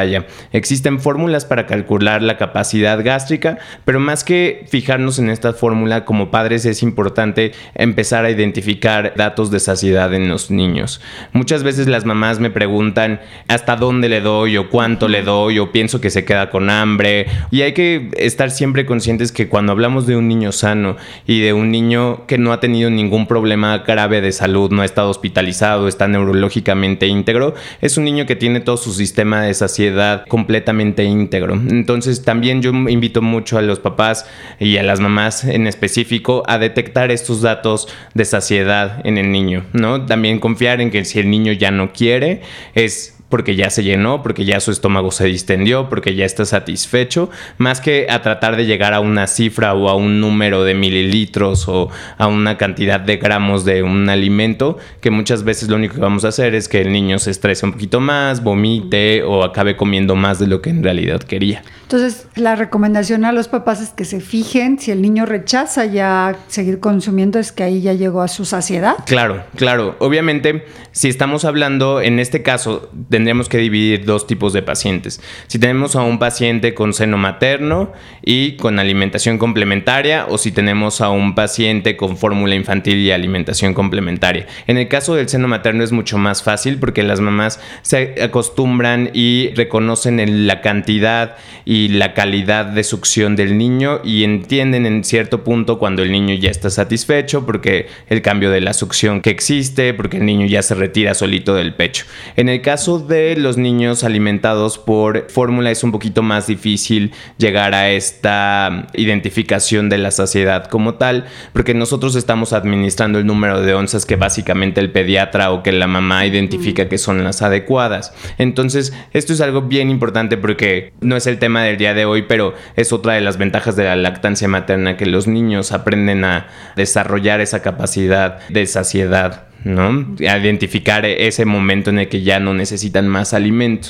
Existen 0.53 1.01
fórmulas 1.01 1.45
para 1.45 1.67
calcular 1.67 2.23
la 2.23 2.37
capacidad 2.37 3.03
gástrica, 3.03 3.59
pero 3.85 4.01
más 4.01 4.25
que 4.25 4.65
fijarnos 4.69 5.19
en 5.19 5.31
esta 5.31 5.53
fórmula 5.53 6.05
como 6.05 6.31
padres 6.31 6.67
es 6.67 6.83
importante 6.83 7.53
empezar 7.75 8.25
a 8.25 8.31
identificar 8.31 9.15
datos 9.17 9.51
de 9.51 9.61
saciedad 9.61 10.13
en 10.15 10.29
los 10.29 10.51
niños. 10.51 11.01
Muchas 11.33 11.63
veces 11.63 11.87
las 11.87 12.05
mamás 12.05 12.41
me 12.41 12.51
preguntan 12.51 13.21
hasta 13.49 13.77
dónde 13.77 14.09
le 14.09 14.21
doy 14.21 14.57
o 14.57 14.69
cuánto 14.69 15.09
le 15.09 15.23
doy 15.23 15.59
o 15.59 15.73
pienso 15.73 16.01
que 16.01 16.11
se 16.11 16.25
queda 16.25 16.51
con 16.51 16.69
hambre 16.69 17.27
y 17.51 17.63
hay 17.63 17.73
que 17.73 18.11
estar 18.17 18.51
siempre 18.51 18.87
conscientes 18.87 19.33
que 19.33 19.49
cuando 19.49 19.73
hablamos 19.73 20.07
de 20.07 20.17
un 20.17 20.29
niño 20.29 20.53
sano 20.53 20.97
y 21.27 21.41
de 21.41 21.53
un 21.57 21.71
niño 21.71 22.27
que 22.27 22.39
no 22.39 22.53
ha 22.53 22.61
tenido 22.61 22.91
ningún 22.91 23.27
problema 23.27 23.79
grave 23.79 24.21
de 24.21 24.33
salud, 24.33 24.71
no 24.71 24.83
ha 24.83 24.85
estado 24.85 25.11
hospitalizado, 25.11 25.89
está 25.89 26.09
neurológicamente 26.09 27.07
íntegro, 27.07 27.55
es 27.81 27.97
un 27.97 28.05
niño 28.05 28.27
que 28.27 28.37
tiene 28.37 28.61
todo 28.61 28.77
su 28.77 28.93
sistema 28.93 29.43
de 29.43 29.55
saciedad 29.55 30.25
completamente 30.27 31.05
íntegro. 31.05 31.55
Entonces 31.55 32.23
también 32.23 32.63
yo 32.63 32.71
invito 32.71 33.23
mucho 33.23 33.59
a 33.59 33.63
los 33.63 33.81
papás 33.81 34.27
y 34.61 34.77
a 34.77 34.83
las 34.83 35.01
mamás 35.01 35.45
en 35.45 35.67
específico 35.67 36.43
a 36.47 36.59
detectar 36.59 37.11
estos 37.11 37.43
datos 37.43 37.89
de 38.15 38.25
saciedad 38.25 39.01
en 39.05 39.19
el 39.19 39.33
niño, 39.33 39.67
¿no? 39.73 40.07
También 40.07 40.39
confiar 40.39 40.81
en 40.81 40.91
que 40.91 41.05
si 41.05 41.19
el 41.19 41.31
niño 41.31 41.53
ya 41.53 41.71
no 41.71 41.93
quiere 41.93 42.43
es 42.75 43.16
porque 43.29 43.57
ya 43.57 43.71
se 43.71 43.83
llenó, 43.83 44.23
porque 44.23 44.45
ya 44.45 44.61
su 44.61 44.71
estómago 44.71 45.11
se 45.11 45.27
distendió, 45.27 45.89
porque 45.89 46.15
ya 46.15 46.25
está 46.25 46.45
satisfecho, 46.45 47.31
más 47.59 47.81
que 47.81 48.07
a 48.09 48.23
tratar 48.23 48.57
de 48.57 48.67
llegar 48.67 48.95
a 48.95 49.01
una 49.01 49.27
cifra 49.27 49.75
o 49.75 49.89
a 49.89 49.95
un 49.95 50.21
número 50.21 50.65
de 50.65 50.75
mililitros 50.75 51.69
o 51.69 51.91
a 52.19 52.27
una 52.27 52.57
cantidad 52.57 53.01
de 53.01 53.17
gramos 53.17 53.65
de 53.65 53.83
un 53.83 54.09
alimento, 54.09 54.79
que 55.01 55.11
muchas 55.11 55.43
veces 55.45 55.69
lo 55.69 55.77
único 55.77 55.95
que 55.95 56.01
vamos 56.01 56.25
a 56.25 56.29
hacer 56.29 56.55
es 56.55 56.69
que 56.69 56.81
el 56.81 56.93
niño 56.93 57.19
se 57.19 57.31
estrese 57.31 57.67
un 57.67 57.73
poquito 57.73 58.01
más, 58.01 58.43
vomite 58.43 59.23
o 59.23 59.43
acabe 59.43 59.77
comiendo 59.77 60.15
más 60.15 60.39
de 60.39 60.47
lo 60.47 60.63
que 60.63 60.71
en 60.71 60.83
realidad 60.83 61.21
quería. 61.21 61.63
Entonces, 61.83 62.27
la 62.35 62.57
recomendación 62.57 63.25
a 63.25 63.31
los 63.31 63.47
papás 63.47 63.81
es 63.81 63.91
que 63.91 64.05
se 64.05 64.21
fijen 64.21 64.79
si 64.81 64.91
el 64.91 65.01
niño 65.03 65.25
rechaza 65.25 65.85
ya 65.85 66.37
seguir 66.49 66.81
consumiendo, 66.81 67.39
es 67.39 67.53
que 67.53 67.63
ahí 67.63 67.81
ya 67.81 67.93
llegó 67.93 68.23
a 68.23 68.29
su 68.29 68.45
saciedad. 68.45 68.97
Claro, 69.07 69.45
claro. 69.55 69.95
Obviamente, 70.01 70.67
si 70.91 71.09
estamos 71.09 71.45
hablando, 71.45 72.01
en 72.01 72.19
este 72.19 72.43
caso, 72.43 72.91
tendríamos 73.17 73.49
que 73.49 73.57
dividir 73.57 74.05
dos 74.05 74.27
tipos 74.27 74.53
de 74.53 74.61
pacientes. 74.61 75.23
Si 75.47 75.59
tenemos 75.59 75.97
a 75.97 76.03
un 76.03 76.19
paciente 76.19 76.75
con 76.75 76.93
seno 76.93 77.17
materno 77.17 77.95
y 78.23 78.57
con 78.57 78.79
alimentación 78.79 79.39
complementaria, 79.39 80.27
o 80.29 80.37
si 80.37 80.53
tenemos 80.53 81.01
a 81.01 81.09
un 81.09 81.35
paciente 81.35 81.97
con 81.97 82.19
fórmula 82.19 82.55
infantil 82.55 82.99
y 82.99 83.13
alimentación 83.13 83.73
complementaria. 83.73 84.47
En 84.67 84.77
el 84.77 84.89
caso 84.89 85.15
del 85.15 85.31
seno 85.31 85.49
materno 85.49 85.83
es 85.83 85.93
mucho 85.93 86.19
más 86.19 86.43
fácil 86.43 86.77
porque 86.77 87.03
las 87.05 87.21
mamás 87.21 87.59
se 87.81 88.17
acostumbran 88.23 89.09
y 89.15 89.49
reconocen 89.55 90.47
la 90.47 90.61
cantidad 90.61 91.37
y 91.65 91.89
la 91.89 92.13
calidad 92.13 92.67
de 92.67 92.85
succión 92.85 93.35
del 93.35 93.57
niño 93.57 94.03
y 94.05 94.25
entienden 94.25 94.85
en 94.85 95.05
cierto 95.05 95.43
punto 95.43 95.79
cuando 95.79 96.03
el 96.03 96.13
niño 96.13 96.35
ya 96.35 96.51
está 96.51 96.69
satisfecho 96.69 97.47
porque 97.47 97.87
el 98.11 98.21
cambio 98.21 98.51
de 98.51 98.61
la 98.61 98.75
succión 98.75 99.23
que 99.23 99.31
existe, 99.31 99.95
porque 99.95 100.19
el 100.19 100.27
niño 100.27 100.47
ya 100.47 100.61
se 100.61 100.75
retira 100.75 101.15
solito 101.15 101.55
del 101.55 101.73
pecho. 101.73 102.05
En 102.37 102.51
el 102.51 102.61
caso 102.61 103.06
de 103.07 103.37
los 103.37 103.57
niños 103.57 104.05
alimentados 104.05 104.79
por 104.79 105.31
fórmula 105.31 105.71
es 105.71 105.83
un 105.85 105.93
poquito 105.93 106.23
más 106.23 106.47
difícil 106.47 107.13
llegar 107.39 107.75
a 107.75 107.91
esta 107.91 108.89
identificación 108.95 109.89
de 109.89 109.99
la 109.99 110.11
saciedad 110.11 110.67
como 110.67 110.95
tal, 110.95 111.27
porque 111.53 111.75
nosotros 111.75 112.15
estamos 112.17 112.53
administrando 112.53 113.19
el 113.19 113.27
número 113.27 113.63
de 113.63 113.75
onzas 113.75 114.07
que 114.07 114.17
básicamente 114.17 114.81
el 114.81 114.93
pediatra 114.93 115.53
o 115.53 115.63
que 115.63 115.73
la 115.73 115.87
mamá 115.87 116.27
identifica 116.27 116.89
que 116.89 116.99
son 116.99 117.25
las 117.25 117.43
adecuadas. 117.43 118.13
Entonces, 118.39 118.93
esto 119.13 119.33
es 119.33 119.41
algo 119.41 119.63
bien 119.63 119.91
importante 119.91 120.37
porque 120.37 120.93
no 121.01 121.17
es 121.17 121.27
el 121.27 121.39
tema 121.39 121.63
del 121.63 121.79
día 121.79 121.95
de 121.95 122.05
hoy, 122.05 122.23
pero 122.23 122.55
es 122.77 122.93
otra 122.93 123.15
de 123.15 123.21
las 123.21 123.39
ventajas 123.39 123.77
de 123.77 123.85
la 123.85 123.97
lactancia 123.97 124.49
materna, 124.49 124.97
que 124.97 125.07
los 125.07 125.27
niños 125.27 125.73
aprenden 125.73 126.25
a 126.25 126.49
desarrollar 126.77 127.41
esa 127.41 127.63
capacidad 127.63 128.47
de 128.49 128.67
saciedad, 128.67 129.47
¿no? 129.65 130.15
Identificar 130.19 131.05
ese 131.05 131.45
momento 131.45 131.91
en 131.91 132.01
el 132.01 132.09
que 132.09 132.23
ya 132.23 132.41
no 132.41 132.55
necesitan 132.55 133.09
más 133.09 133.35
alimento. 133.35 133.89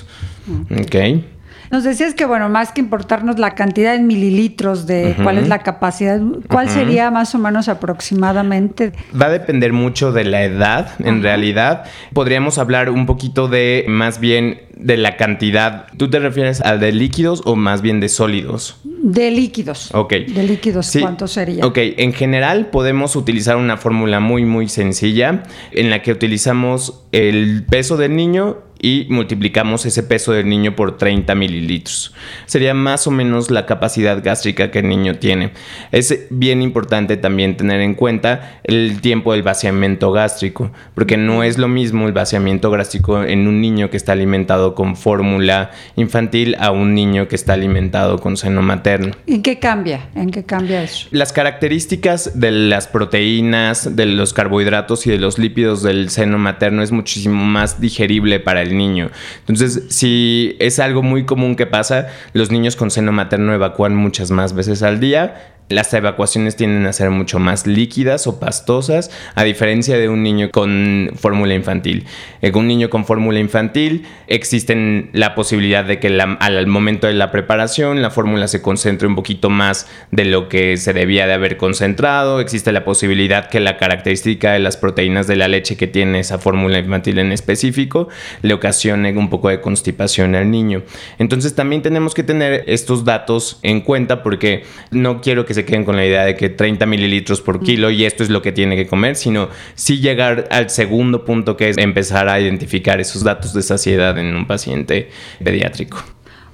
¿Ok? 0.70 0.96
Nos 1.70 1.84
decías 1.84 2.14
que, 2.14 2.24
bueno, 2.24 2.48
más 2.48 2.72
que 2.72 2.80
importarnos 2.80 3.38
la 3.38 3.54
cantidad 3.54 3.94
en 3.94 4.06
mililitros 4.06 4.86
de 4.86 5.16
cuál 5.22 5.38
es 5.38 5.48
la 5.48 5.60
capacidad, 5.60 6.20
¿cuál 6.48 6.68
sería 6.68 7.10
más 7.10 7.34
o 7.34 7.38
menos 7.38 7.68
aproximadamente? 7.68 8.92
Va 9.20 9.26
a 9.26 9.30
depender 9.30 9.72
mucho 9.72 10.12
de 10.12 10.24
la 10.24 10.44
edad, 10.44 10.92
en 10.98 11.22
realidad. 11.22 11.84
Podríamos 12.12 12.58
hablar 12.58 12.90
un 12.90 13.06
poquito 13.06 13.48
de 13.48 13.84
más 13.88 14.20
bien 14.20 14.60
de 14.76 14.96
la 14.96 15.16
cantidad. 15.16 15.86
¿Tú 15.96 16.10
te 16.10 16.18
refieres 16.18 16.64
a 16.64 16.76
de 16.76 16.92
líquidos 16.92 17.42
o 17.44 17.56
más 17.56 17.82
bien 17.82 17.98
de 18.00 18.08
sólidos? 18.08 18.80
De 18.84 19.30
líquidos. 19.30 19.90
Ok. 19.94 20.12
De 20.12 20.42
líquidos, 20.42 20.94
¿cuánto 21.00 21.26
sería? 21.26 21.64
Ok, 21.64 21.78
en 21.78 22.12
general 22.12 22.66
podemos 22.66 23.16
utilizar 23.16 23.56
una 23.56 23.76
fórmula 23.76 24.20
muy, 24.20 24.44
muy 24.44 24.68
sencilla 24.68 25.42
en 25.72 25.90
la 25.90 26.02
que 26.02 26.12
utilizamos 26.12 27.04
el 27.12 27.64
peso 27.68 27.96
del 27.96 28.14
niño 28.14 28.58
y 28.80 29.06
multiplicamos 29.10 29.86
ese 29.86 30.02
peso 30.02 30.32
del 30.32 30.48
niño 30.48 30.76
por 30.76 30.96
30 30.96 31.34
mililitros. 31.34 32.14
Sería 32.46 32.74
más 32.74 33.06
o 33.06 33.10
menos 33.10 33.50
la 33.50 33.66
capacidad 33.66 34.22
gástrica 34.22 34.70
que 34.70 34.80
el 34.80 34.88
niño 34.88 35.16
tiene. 35.16 35.52
Es 35.92 36.26
bien 36.30 36.62
importante 36.62 37.16
también 37.16 37.56
tener 37.56 37.80
en 37.80 37.94
cuenta 37.94 38.60
el 38.64 39.00
tiempo 39.00 39.32
del 39.32 39.42
vaciamiento 39.42 40.12
gástrico, 40.12 40.70
porque 40.94 41.16
no 41.16 41.42
es 41.42 41.58
lo 41.58 41.68
mismo 41.68 42.06
el 42.06 42.12
vaciamiento 42.12 42.70
gástrico 42.70 43.22
en 43.22 43.46
un 43.46 43.60
niño 43.60 43.90
que 43.90 43.96
está 43.96 44.12
alimentado 44.12 44.74
con 44.74 44.96
fórmula 44.96 45.70
infantil 45.96 46.56
a 46.58 46.70
un 46.70 46.94
niño 46.94 47.28
que 47.28 47.36
está 47.36 47.54
alimentado 47.54 48.18
con 48.18 48.36
seno 48.36 48.62
materno. 48.62 49.12
¿En 49.26 49.42
qué 49.42 49.58
cambia? 49.58 50.08
¿En 50.14 50.30
qué 50.30 50.44
cambia 50.44 50.82
eso? 50.82 51.08
Las 51.10 51.32
características 51.32 52.38
de 52.38 52.50
las 52.50 52.88
proteínas, 52.88 53.96
de 53.96 54.06
los 54.06 54.32
carbohidratos 54.32 55.06
y 55.06 55.10
de 55.10 55.18
los 55.18 55.38
lípidos 55.38 55.82
del 55.82 56.10
seno 56.10 56.38
materno 56.38 56.82
es 56.82 56.92
muchísimo 56.92 57.44
más 57.44 57.80
digerible 57.80 58.40
para 58.40 58.65
niño. 58.74 59.10
Entonces, 59.40 59.84
si 59.88 60.56
es 60.58 60.78
algo 60.78 61.02
muy 61.02 61.26
común 61.26 61.56
que 61.56 61.66
pasa, 61.66 62.08
los 62.32 62.50
niños 62.50 62.76
con 62.76 62.90
seno 62.90 63.12
materno 63.12 63.52
evacúan 63.52 63.94
muchas 63.94 64.30
más 64.30 64.54
veces 64.54 64.82
al 64.82 65.00
día 65.00 65.52
las 65.68 65.92
evacuaciones 65.94 66.56
tienden 66.56 66.86
a 66.86 66.92
ser 66.92 67.10
mucho 67.10 67.38
más 67.38 67.66
líquidas 67.66 68.26
o 68.26 68.38
pastosas, 68.38 69.10
a 69.34 69.42
diferencia 69.42 69.98
de 69.98 70.08
un 70.08 70.22
niño 70.22 70.50
con 70.50 71.10
fórmula 71.16 71.54
infantil. 71.54 72.06
En 72.40 72.56
un 72.56 72.68
niño 72.68 72.88
con 72.88 73.04
fórmula 73.04 73.40
infantil 73.40 74.06
existe 74.28 75.08
la 75.12 75.34
posibilidad 75.34 75.84
de 75.84 75.98
que 75.98 76.08
al 76.20 76.66
momento 76.66 77.06
de 77.06 77.14
la 77.14 77.30
preparación 77.30 78.00
la 78.00 78.10
fórmula 78.10 78.46
se 78.46 78.62
concentre 78.62 79.08
un 79.08 79.16
poquito 79.16 79.50
más 79.50 79.88
de 80.12 80.24
lo 80.24 80.48
que 80.48 80.76
se 80.76 80.92
debía 80.92 81.26
de 81.26 81.32
haber 81.32 81.56
concentrado. 81.56 82.40
Existe 82.40 82.70
la 82.70 82.84
posibilidad 82.84 83.48
que 83.48 83.58
la 83.58 83.76
característica 83.76 84.52
de 84.52 84.60
las 84.60 84.76
proteínas 84.76 85.26
de 85.26 85.36
la 85.36 85.48
leche 85.48 85.76
que 85.76 85.88
tiene 85.88 86.20
esa 86.20 86.38
fórmula 86.38 86.78
infantil 86.78 87.18
en 87.18 87.32
específico 87.32 88.08
le 88.42 88.54
ocasione 88.56 89.16
un 89.16 89.30
poco 89.30 89.48
de 89.48 89.60
constipación 89.60 90.34
al 90.34 90.50
niño. 90.50 90.82
Entonces 91.18 91.54
también 91.54 91.82
tenemos 91.82 92.14
que 92.14 92.22
tener 92.22 92.64
estos 92.66 93.04
datos 93.04 93.58
en 93.62 93.80
cuenta 93.80 94.22
porque 94.22 94.64
no 94.90 95.20
quiero 95.20 95.46
que 95.46 95.54
se 95.54 95.64
queden 95.64 95.84
con 95.84 95.96
la 95.96 96.04
idea 96.04 96.24
de 96.24 96.36
que 96.36 96.48
30 96.48 96.84
mililitros 96.86 97.40
por 97.40 97.60
kilo 97.60 97.90
y 97.90 98.04
esto 98.04 98.22
es 98.22 98.30
lo 98.30 98.42
que 98.42 98.52
tiene 98.52 98.76
que 98.76 98.86
comer, 98.86 99.16
sino 99.16 99.48
sí 99.74 100.00
llegar 100.00 100.48
al 100.50 100.70
segundo 100.70 101.24
punto 101.24 101.56
que 101.56 101.68
es 101.70 101.78
empezar 101.78 102.28
a 102.28 102.40
identificar 102.40 103.00
esos 103.00 103.22
datos 103.22 103.52
de 103.52 103.62
saciedad 103.62 104.18
en 104.18 104.34
un 104.34 104.46
paciente 104.46 105.10
pediátrico. 105.42 105.98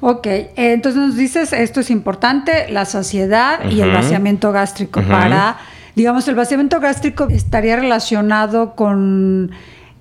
Ok, 0.05 0.27
entonces 0.57 1.01
nos 1.01 1.17
dices, 1.17 1.53
esto 1.53 1.79
es 1.79 1.89
importante, 1.89 2.69
la 2.71 2.85
saciedad 2.87 3.71
y 3.71 3.83
el 3.83 3.93
vaciamiento 3.93 4.51
gástrico 4.51 5.01
para, 5.01 5.59
digamos, 5.95 6.27
el 6.27 6.35
vaciamiento 6.35 6.81
gástrico 6.81 7.29
estaría 7.31 7.77
relacionado 7.77 8.75
con 8.75 9.53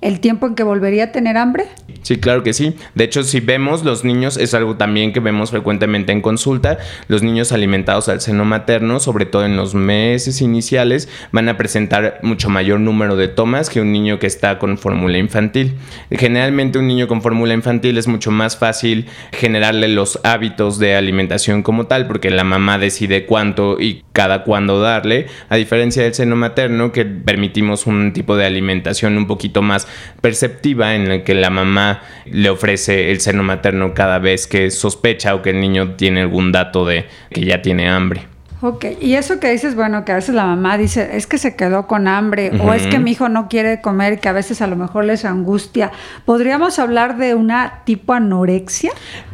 el 0.02 0.20
tiempo 0.20 0.48
en 0.48 0.56
que 0.56 0.64
volvería 0.64 1.06
a 1.06 1.12
tener 1.12 1.38
hambre? 1.38 1.66
Sí, 2.02 2.18
claro 2.18 2.42
que 2.42 2.54
sí. 2.54 2.76
De 2.96 3.04
hecho, 3.04 3.24
si 3.24 3.40
vemos 3.40 3.84
los 3.84 4.04
niños, 4.04 4.38
es 4.38 4.54
algo 4.56 4.76
también 4.76 5.14
que 5.14 5.20
vemos 5.20 5.52
frecuentemente 5.52 6.12
en 6.12 6.22
consulta, 6.22 6.80
los 7.08 7.22
niños 7.22 7.52
alimentados 7.52 8.10
al 8.10 8.22
seno 8.22 8.44
materno, 8.44 9.00
sobre 9.00 9.26
todo 9.26 9.46
en 9.46 9.56
los 9.56 9.76
meses 9.76 10.42
iniciales, 10.42 11.08
van 11.32 11.48
a 11.48 11.58
presentar 11.58 12.20
mucho 12.24 12.50
mayor 12.50 12.80
número 12.80 13.16
de 13.16 13.28
tomas 13.28 13.70
que 13.70 13.82
un 13.82 13.92
niño 13.92 14.18
que 14.18 14.28
está 14.28 14.58
con 14.58 14.80
fórmula 14.80 15.20
infantil. 15.20 15.76
Generalmente 16.10 16.80
un 16.80 16.88
niño 16.88 17.08
con 17.08 17.22
fórmula 17.22 17.54
infantil 17.54 17.98
es 17.98 18.08
mucho 18.08 18.32
más 18.32 18.58
fácil 18.58 19.06
generarle 19.32 19.88
los 19.88 20.20
hábitos 20.24 20.80
de 20.80 20.96
alimentación 20.96 21.62
como 21.62 21.86
tal, 21.86 22.08
porque 22.08 22.32
la 22.32 22.44
mamá 22.44 22.80
decide 22.80 23.28
cuánto 23.28 23.80
y 23.80 24.04
cada 24.12 24.44
cuándo 24.44 24.82
darle, 24.82 25.28
a 25.50 25.56
diferencia 25.56 26.04
del 26.04 26.16
seno 26.16 26.36
materno 26.36 26.92
que 26.92 27.06
permitimos 27.06 27.86
un 27.86 28.14
tipo 28.14 28.36
de 28.36 28.46
alimentación 28.46 29.18
un 29.18 29.28
poquito 29.28 29.62
más 29.62 29.88
perceptiva 30.22 30.96
en 30.96 31.10
la 31.10 31.24
que 31.24 31.34
la 31.34 31.50
mamá 31.50 32.02
le 32.26 32.50
ofrece 32.50 33.12
el 33.12 33.20
seno 33.22 33.44
materno 33.44 33.94
cada 33.94 34.20
vez 34.20 34.48
que 34.48 34.72
sospecha 34.72 35.36
o 35.36 35.42
que 35.42 35.52
el 35.52 35.60
niño 35.60 35.96
tiene 35.96 36.22
algún 36.22 36.52
dato 36.52 36.86
de 36.86 37.08
que 37.30 37.46
ya 37.46 37.62
tiene 37.62 37.90
hambre. 37.90 38.31
Ok, 38.64 38.86
y 39.02 39.16
eso 39.16 39.40
que 39.40 39.50
dices, 39.50 39.74
bueno, 39.74 40.06
que 40.06 40.12
a 40.12 40.16
veces 40.16 40.36
la 40.36 40.46
mamá 40.46 40.78
dice, 40.78 41.18
es 41.18 41.26
que 41.26 41.40
se 41.40 41.56
quedó 41.56 41.88
con 41.88 42.08
hambre 42.08 42.52
o 42.60 42.74
es 42.74 42.86
que 42.86 43.00
mi 43.00 43.12
hijo 43.12 43.28
no 43.28 43.50
quiere 43.50 43.82
comer, 43.82 44.20
que 44.20 44.30
a 44.30 44.34
veces 44.34 44.62
a 44.62 44.68
lo 44.68 44.76
mejor 44.76 45.06
les 45.06 45.26
angustia. 45.26 45.92
¿Podríamos 46.26 46.78
hablar 46.78 47.18
de 47.18 47.34
una 47.34 47.82
tipo 47.86 48.14
anorexia? 48.14 48.92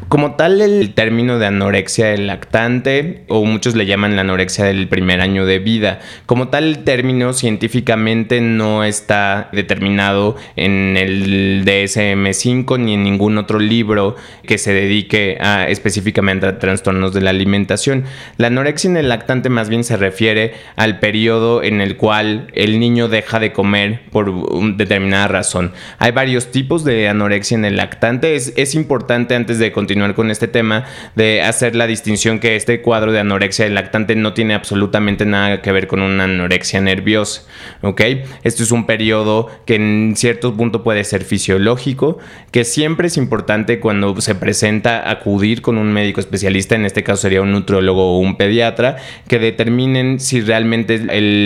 Como 0.08 0.36
tal, 0.36 0.62
el 0.62 0.94
término 0.94 1.38
de 1.38 1.44
anorexia 1.44 2.06
del 2.06 2.26
lactante, 2.26 3.26
o 3.28 3.44
muchos 3.44 3.74
le 3.74 3.84
llaman 3.84 4.16
la 4.16 4.22
anorexia 4.22 4.64
del 4.64 4.88
primer 4.88 5.20
año 5.20 5.44
de 5.44 5.58
vida, 5.58 6.00
como 6.24 6.48
tal 6.48 6.64
el 6.64 6.78
término 6.84 7.34
científicamente 7.34 8.40
no 8.40 8.82
está 8.82 9.50
determinado 9.52 10.36
en 10.56 10.96
el 10.96 11.66
DSM5 11.66 12.80
ni 12.80 12.94
en 12.94 13.02
ningún 13.02 13.36
otro 13.36 13.58
libro 13.58 14.16
que 14.46 14.56
se 14.56 14.72
dedique 14.72 15.36
a, 15.42 15.68
específicamente 15.68 16.46
a 16.46 16.58
trastornos 16.58 17.12
de 17.12 17.20
la 17.20 17.28
alimentación. 17.28 18.04
La 18.38 18.46
anorexia 18.46 18.88
en 18.88 18.96
el 18.96 19.17
lactante 19.18 19.48
más 19.48 19.68
bien 19.68 19.82
se 19.82 19.96
refiere 19.96 20.54
al 20.76 21.00
periodo 21.00 21.62
en 21.64 21.80
el 21.80 21.96
cual 21.96 22.46
el 22.54 22.78
niño 22.78 23.08
deja 23.08 23.40
de 23.40 23.52
comer 23.52 24.02
por 24.12 24.76
determinada 24.76 25.26
razón. 25.26 25.72
Hay 25.98 26.12
varios 26.12 26.52
tipos 26.52 26.84
de 26.84 27.08
anorexia 27.08 27.56
en 27.56 27.64
el 27.64 27.76
lactante. 27.76 28.36
Es, 28.36 28.74
importante 28.74 29.34
antes 29.34 29.58
de 29.58 29.72
continuar 29.72 30.14
con 30.14 30.30
este 30.30 30.46
tema, 30.46 30.84
de 31.16 31.42
hacer 31.42 31.74
la 31.74 31.86
distinción 31.86 32.38
que 32.38 32.54
este 32.54 32.80
cuadro 32.80 33.10
de 33.10 33.18
anorexia 33.18 33.64
del 33.64 33.74
lactante 33.74 34.14
no 34.14 34.34
tiene 34.34 34.54
absolutamente 34.54 35.26
nada 35.26 35.62
que 35.62 35.72
ver 35.72 35.88
con 35.88 36.00
una 36.00 36.24
anorexia 36.24 36.80
nerviosa, 36.80 37.42
¿ok? 37.82 38.00
Esto 38.44 38.62
es 38.62 38.70
un 38.70 38.86
periodo 38.86 39.50
que 39.66 39.74
en 39.74 40.14
cierto 40.16 40.54
punto 40.54 40.84
puede 40.84 41.02
ser 41.02 41.24
fisiológico, 41.24 42.18
que 42.52 42.64
siempre 42.64 43.08
es 43.08 43.16
importante 43.16 43.80
cuando 43.80 44.20
se 44.20 44.34
presenta 44.34 45.10
acudir 45.10 45.60
con 45.62 45.76
un 45.76 45.92
médico 45.92 46.20
especialista, 46.20 46.76
en 46.76 46.84
este 46.84 47.02
caso 47.02 47.22
sería 47.22 47.42
un 47.42 47.50
nutriólogo 47.50 48.16
o 48.16 48.18
un 48.18 48.36
pediatra, 48.36 48.96
que 49.28 49.38
determinen 49.38 50.20
si 50.20 50.40
realmente 50.40 50.98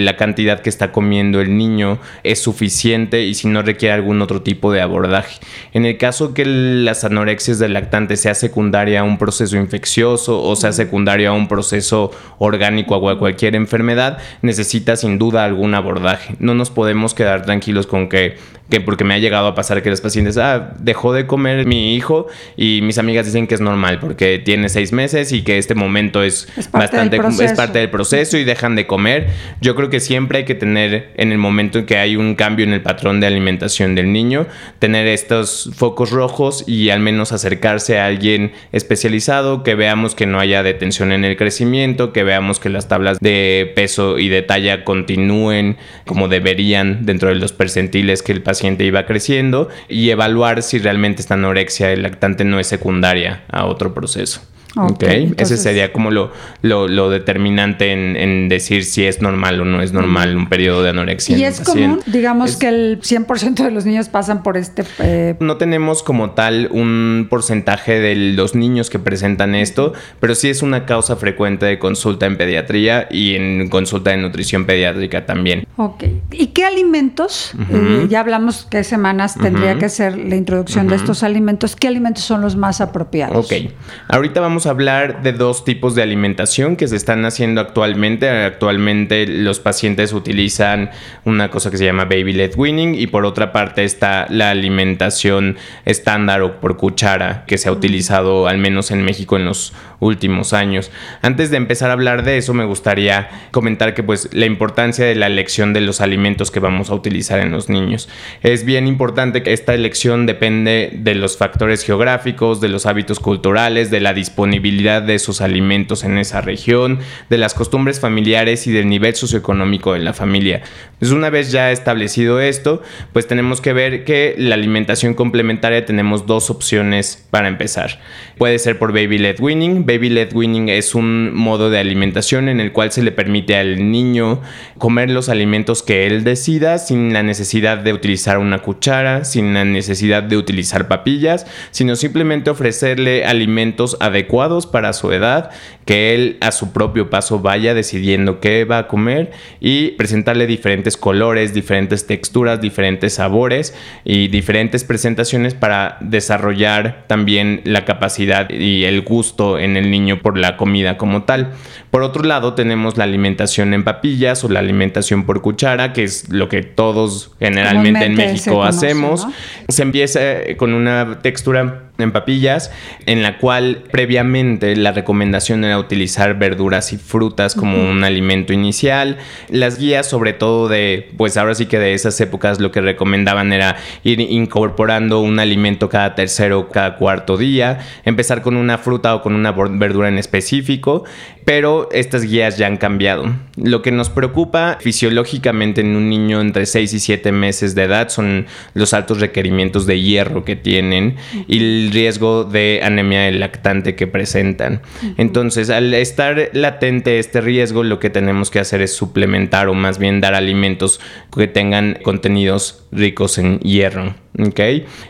la 0.05 0.17
cantidad 0.17 0.61
que 0.61 0.69
está 0.69 0.91
comiendo 0.91 1.41
el 1.41 1.57
niño 1.57 1.99
es 2.25 2.41
suficiente 2.41 3.25
y 3.25 3.35
si 3.35 3.49
no 3.49 3.63
requiere 3.63 3.95
algún 3.95 4.21
otro 4.23 4.43
tipo 4.43 4.73
de 4.73 4.81
abordaje. 4.81 5.39
En 5.73 5.87
el 5.87 5.97
caso 5.99 6.35
que 6.35 6.45
las 6.45 7.05
anorexias 7.05 7.59
del 7.59 7.73
lactante 7.73 8.17
se 8.17 8.33
secundaria 8.35 9.01
a 9.01 9.05
un 9.05 9.19
proceso 9.19 9.57
infeccioso 9.57 10.43
o 10.43 10.57
sea 10.57 10.73
secundaria 10.73 11.31
a 11.31 11.33
un 11.33 11.49
proceso 11.49 12.11
orgánico 12.39 12.97
o 12.97 13.09
a 13.09 13.19
cualquier 13.19 13.55
enfermedad, 13.55 14.19
necesita 14.43 14.97
sin 14.97 15.19
duda 15.19 15.45
algún 15.45 15.75
abordaje. 15.75 16.35
No 16.39 16.55
nos 16.55 16.71
podemos 16.71 17.15
quedar 17.15 17.43
tranquilos 17.43 17.87
con 17.87 18.09
que 18.09 18.37
que 18.73 18.81
porque 18.81 19.05
me 19.05 19.13
ha 19.13 19.19
llegado 19.19 19.49
a 19.49 19.55
pasar 19.55 19.83
que 19.83 19.91
los 19.91 20.01
pacientes, 20.01 20.39
ah, 20.39 20.73
dejó 20.79 21.13
de 21.13 21.27
comer 21.27 21.67
mi 21.67 21.95
hijo 21.95 22.29
y 22.57 22.81
mis 22.83 22.97
amigas 22.97 23.27
dicen 23.27 23.47
que 23.47 23.55
es 23.55 23.61
normal 23.61 23.99
porque 24.01 24.39
tiene 24.39 24.71
seis 24.71 24.93
meses 24.93 25.31
y 25.33 25.43
que 25.43 25.59
este 25.59 25.75
momento 25.75 26.23
es, 26.23 26.49
bastante, 26.73 27.19
es 27.19 27.52
parte 27.57 27.79
del 27.79 27.91
proceso 27.91 28.37
y 28.37 28.45
dejan 28.45 28.77
de 28.77 28.87
comer. 28.87 29.29
Yo 29.61 29.75
creo 29.75 29.91
que 29.91 30.01
siempre 30.01 30.39
hay 30.39 30.45
que 30.45 30.55
tener 30.55 31.13
en 31.17 31.33
el 31.33 31.39
momento 31.39 31.79
en 31.79 31.87
que 31.87 31.99
hay 31.99 32.17
un 32.17 32.35
cambio 32.35 32.65
en 32.65 32.73
el 32.73 32.83
patrón 32.83 33.21
de 33.21 33.27
alimentación 33.27 33.95
del 33.95 34.13
niño, 34.13 34.47
tener 34.79 35.07
estos 35.07 35.71
focos 35.75 36.11
rojos 36.11 36.65
y 36.67 36.91
al 36.91 37.01
menos 37.01 37.33
acercarse 37.33 37.99
a 37.99 38.07
alguien 38.07 38.53
especializado, 38.73 39.63
que 39.63 39.75
veamos 39.75 40.15
que 40.15 40.27
no 40.27 40.41
haya 40.41 40.63
detención 40.63 41.13
en 41.13 41.25
el 41.25 41.37
crecimiento, 41.37 42.13
que 42.13 42.25
veamos 42.25 42.61
que 42.61 42.69
las 42.69 42.89
tablas 42.89 43.19
de 43.21 43.73
peso 43.75 44.19
y 44.19 44.29
de 44.29 44.43
talla 44.43 44.85
continúen 44.85 45.77
como 46.07 46.29
deberían 46.29 47.05
dentro 47.07 47.29
de 47.29 47.37
los 47.37 47.53
percentiles 47.53 48.23
que 48.23 48.33
el 48.33 48.43
paciente 48.43 48.85
iba 48.85 49.07
creciendo 49.07 49.69
y 49.89 50.11
evaluar 50.11 50.63
si 50.63 50.79
realmente 50.79 51.23
esta 51.23 51.35
anorexia 51.35 51.89
del 51.89 52.03
lactante 52.03 52.45
no 52.45 52.61
es 52.61 52.67
secundaria 52.67 53.43
a 53.49 53.65
otro 53.67 53.95
proceso. 53.95 54.52
Ok, 54.77 55.03
ese 55.37 55.57
sería 55.57 55.93
como 55.93 56.11
lo, 56.11 56.33
lo, 56.63 57.11
determinante 57.11 57.93
en, 57.93 58.49
decir 58.49 58.85
si 58.85 59.05
es 59.05 59.21
normal 59.21 59.61
o 59.61 59.65
no 59.65 59.83
es 59.83 59.93
normal 59.93 60.35
un 60.37 60.49
periodo 60.49 60.83
de 60.83 60.91
anorexia. 60.91 61.37
Y 61.37 61.45
es 61.45 61.61
común, 61.61 62.01
digamos 62.07 62.57
que 62.57 62.69
el 62.69 63.01
100% 63.01 63.65
de 63.65 63.71
los 63.71 63.85
niños 63.85 64.09
pasan 64.09 64.43
por 64.43 64.57
este... 64.57 64.85
Eh, 64.99 65.37
no 65.41 65.57
tenemos 65.57 66.03
como 66.03 66.31
tal 66.31 66.69
un 66.71 67.27
porcentaje 67.29 68.01
de 68.01 68.15
los 68.15 68.55
niños 68.55 68.89
que 68.89 68.99
presentan 68.99 69.55
esto, 69.55 69.93
pero 70.21 70.35
sí 70.35 70.49
es 70.49 70.63
una 70.63 70.87
causa 70.87 71.17
frecuente 71.17 71.67
de 71.67 71.79
consulta 71.79 72.27
en 72.27 72.37
pediatría 72.37 73.09
y 73.11 73.35
en 73.35 73.69
consulta 73.69 74.11
de 74.11 74.17
nutrición 74.17 74.65
pediátrica 74.65 75.27
también. 75.27 75.67
Ok, 75.77 76.05
¿y 76.33 76.49
qué 76.49 76.65
alimentos? 76.65 77.53
Eh, 77.71 78.07
ya 78.09 78.21
hablamos 78.21 78.67
qué 78.71 78.85
semanas 78.85 79.37
tendría 79.41 79.79
que 79.79 79.89
ser 79.89 80.17
la 80.17 80.37
introducción 80.37 80.89
de 80.89 80.97
estos 80.97 81.23
alimentos. 81.23 81.77
¿Qué 81.77 81.89
alimentos 81.89 82.25
son 82.25 82.41
los 82.41 82.57
más 82.57 82.81
apropiados? 82.81 83.45
Ok, 83.45 83.71
ahorita 84.09 84.41
vamos 84.41 84.62
hablar 84.67 85.23
de 85.23 85.33
dos 85.33 85.65
tipos 85.65 85.95
de 85.95 86.03
alimentación 86.03 86.77
que 86.77 86.89
se 86.89 86.97
están 86.97 87.25
haciendo 87.25 87.61
actualmente. 87.61 88.29
Actualmente 88.29 89.27
los 89.27 89.61
pacientes 89.61 90.13
utilizan 90.13 90.91
una 91.25 91.51
cosa 91.51 91.71
que 91.71 91.79
se 91.79 91.85
llama 91.85 92.05
baby 92.05 92.33
led 92.33 92.53
weaning 92.57 92.95
y 92.95 93.07
por 93.07 93.25
otra 93.25 93.53
parte 93.53 93.85
está 93.85 94.27
la 94.31 94.51
alimentación 94.51 95.57
estándar 95.85 96.43
o 96.43 96.61
por 96.61 96.77
cuchara 96.77 97.45
que 97.47 97.59
se 97.59 97.69
ha 97.69 97.73
utilizado 97.73 98.49
al 98.49 98.59
menos 98.59 98.91
en 98.91 99.03
México 99.03 99.37
en 99.37 99.45
los 99.45 99.73
últimos 100.03 100.53
años. 100.53 100.91
Antes 101.23 101.51
de 101.51 101.57
empezar 101.57 101.91
a 101.91 101.93
hablar 101.93 102.25
de 102.25 102.37
eso 102.37 102.53
me 102.55 102.65
gustaría 102.65 103.31
comentar 103.53 103.95
que 103.95 104.03
pues 104.03 104.29
la 104.33 104.47
importancia 104.47 105.07
de 105.07 105.15
la 105.15 105.29
elección 105.29 105.73
de 105.73 105.81
los 105.81 106.01
alimentos 106.01 106.51
que 106.51 106.61
vamos 106.61 106.91
a 106.91 106.95
utilizar 106.95 107.39
en 107.39 107.53
los 107.53 107.69
niños. 107.69 108.09
Es 108.43 108.65
bien 108.65 108.89
importante 108.89 109.43
que 109.43 109.53
esta 109.53 109.75
elección 109.75 110.27
depende 110.27 110.91
de 110.93 111.15
los 111.15 111.37
factores 111.37 111.85
geográficos, 111.85 112.61
de 112.61 112.69
los 112.69 112.85
hábitos 112.85 113.21
culturales, 113.21 113.91
de 113.91 114.01
la 114.01 114.13
disponibilidad 114.13 115.03
de 115.03 115.15
esos 115.15 115.41
alimentos 115.41 116.03
en 116.03 116.19
esa 116.19 116.41
región, 116.41 116.99
de 117.31 117.39
las 117.39 117.55
costumbres 117.55 118.01
familiares 118.01 118.67
y 118.67 118.73
del 118.73 118.89
nivel 118.89 119.15
socioeconómico 119.15 119.93
de 119.93 120.01
la 120.01 120.15
familia. 120.15 120.63
Pues 120.99 121.13
una 121.13 121.31
vez 121.31 121.53
ya 121.53 121.71
establecido 121.71 122.41
esto, 122.41 122.83
pues 123.13 123.29
tenemos 123.29 123.61
que 123.61 123.73
ver 123.73 124.05
que 124.05 124.35
la 124.37 124.57
alimentación 124.57 125.15
complementaria 125.15 125.87
tenemos 125.87 126.27
dos 126.27 126.51
opciones 126.51 127.25
para 127.31 127.47
empezar. 127.47 128.01
Puede 128.37 128.59
ser 128.59 128.79
por 128.79 128.93
baby 128.93 129.19
led 129.19 129.39
weaning. 129.39 129.87
Baby 129.93 130.09
led 130.09 130.33
weaning 130.33 130.71
es 130.71 130.95
un 130.95 131.35
modo 131.35 131.69
de 131.69 131.79
alimentación 131.79 132.49
en 132.49 132.61
el 132.61 132.73
cual 132.73 132.93
se 132.93 133.03
le 133.03 133.13
permite 133.13 133.57
al 133.57 133.91
niño 133.91 134.41
comer 134.79 135.11
los 135.11 135.29
alimentos 135.29 135.83
que 135.83 136.07
él 136.07 136.25
decida 136.25 136.79
sin 136.79 137.13
la 137.13 137.23
necesidad 137.23 137.77
de 137.77 137.93
utilizar 137.93 138.39
una 138.39 138.61
cuchara, 138.61 139.27
sin 139.27 139.53
la 139.53 139.67
necesidad 139.67 140.23
de 140.23 140.39
utilizar 140.39 140.89
papillas, 140.89 141.47
sino 141.73 141.95
simplemente 141.95 142.49
ofrecerle 142.49 143.27
alimentos 143.27 143.99
adecuados 144.01 144.67
para 144.67 144.95
su 144.95 145.13
edad, 145.13 145.51
que 145.85 146.15
él 146.15 146.39
a 146.41 146.53
su 146.53 146.73
propio 146.73 147.11
paso 147.11 147.41
vaya 147.41 147.75
decidiendo 147.75 148.41
qué 148.41 148.65
va 148.65 148.79
a 148.79 148.89
comer 148.89 149.33
y 149.61 149.91
presentarle 149.91 150.47
diferentes 150.47 150.97
colores, 150.97 151.53
diferentes 151.53 152.07
texturas, 152.07 152.63
diferentes 152.63 153.15
sabores 153.15 153.75
y 154.05 154.29
diferentes 154.29 154.85
presentaciones 154.85 155.53
para 155.53 155.99
desarrollar 156.01 157.05
también 157.09 157.61
la 157.65 157.85
capacidad 157.85 158.49
y 158.49 158.85
el 158.85 159.03
gusto 159.03 159.59
en 159.59 159.77
el 159.77 159.82
niño 159.91 160.21
por 160.21 160.39
la 160.39 160.57
comida 160.57 160.97
como 160.97 161.25
tal. 161.25 161.53
Por 161.93 162.03
otro 162.03 162.23
lado, 162.23 162.55
tenemos 162.55 162.97
la 162.97 163.05
alimentación 163.05 163.75
en 163.75 163.85
papillas 163.85 164.43
o 164.45 164.49
la 164.49 164.61
alimentación 164.61 165.27
por 165.27 165.43
cuchara, 165.43 165.93
que 165.93 166.05
es 166.05 166.31
lo 166.31 166.49
que 166.49 166.63
todos 166.63 167.33
generalmente 167.39 168.07
en 168.07 168.15
México 168.15 168.65
hacemos. 168.65 169.27
Se 169.69 169.83
empieza 169.83 170.21
con 170.57 170.73
una 170.73 171.19
textura 171.21 171.91
en 171.99 172.11
papillas, 172.11 172.71
en 173.05 173.23
la 173.23 173.37
cual 173.37 173.85
previamente 173.91 174.75
la 174.75 174.93
recomendación 174.93 175.65
era 175.65 175.79
utilizar 175.79 176.39
verduras 176.39 176.95
y 176.95 176.97
frutas 176.97 177.55
como 177.55 177.91
un 177.91 178.05
alimento 178.05 178.55
inicial. 178.55 179.19
Las 179.51 179.79
guías, 179.79 180.09
sobre 180.09 180.33
todo 180.33 180.69
de, 180.69 181.11
pues 181.19 181.37
ahora 181.37 181.55
sí 181.55 181.67
que 181.67 181.79
de 181.79 181.93
esas 181.93 182.19
épocas, 182.23 182.59
lo 182.59 182.71
que 182.71 182.81
recomendaban 182.81 183.53
era 183.53 183.77
ir 184.03 184.21
incorporando 184.21 185.21
un 185.21 185.39
alimento 185.39 185.91
cada 185.91 186.15
tercero 186.15 186.61
o 186.61 186.69
cada 186.69 186.97
cuarto 186.97 187.37
día, 187.37 187.81
empezar 188.05 188.41
con 188.41 188.57
una 188.57 188.79
fruta 188.79 189.15
o 189.15 189.23
con 189.23 189.35
una 189.35 189.53
verdura 189.53 190.09
en 190.09 190.17
específico, 190.17 191.05
pero 191.45 191.89
estas 191.93 192.23
guías 192.23 192.59
ya 192.59 192.67
han 192.67 192.77
cambiado. 192.77 193.25
Lo 193.57 193.83
que 193.83 193.91
nos 193.93 194.11
preocupa 194.11 194.79
fisiológicamente 194.81 195.81
en 195.81 195.97
un 195.97 196.09
niño 196.09 196.41
entre 196.41 196.67
6 196.67 196.93
y 196.95 197.01
7 197.01 197.33
meses 197.33 197.75
de 197.75 197.85
edad 197.85 198.09
son 198.09 198.47
los 198.75 198.95
altos 198.95 199.21
requerimientos 199.21 199.87
de 199.87 200.01
hierro 200.01 200.45
que 200.45 200.57
tienen 200.57 201.17
y 201.49 201.59
el 201.59 201.91
riesgo 201.93 202.45
de 202.45 202.81
anemia 202.83 203.31
lactante 203.31 203.95
que 203.95 204.07
presentan. 204.07 204.83
Entonces, 205.17 205.71
al 205.71 205.93
estar 205.95 206.51
latente 206.53 207.19
este 207.19 207.41
riesgo, 207.41 207.83
lo 207.83 207.99
que 207.99 208.11
tenemos 208.11 208.51
que 208.51 208.61
hacer 208.61 208.83
es 208.83 208.95
suplementar 208.95 209.69
o 209.69 209.75
más 209.75 209.99
bien 209.99 210.21
dar 210.21 210.35
alimentos 210.35 211.01
que 211.37 211.49
tengan 211.49 211.99
contenidos 212.03 212.85
ricos 212.93 213.39
en 213.39 213.59
hierro. 213.61 214.15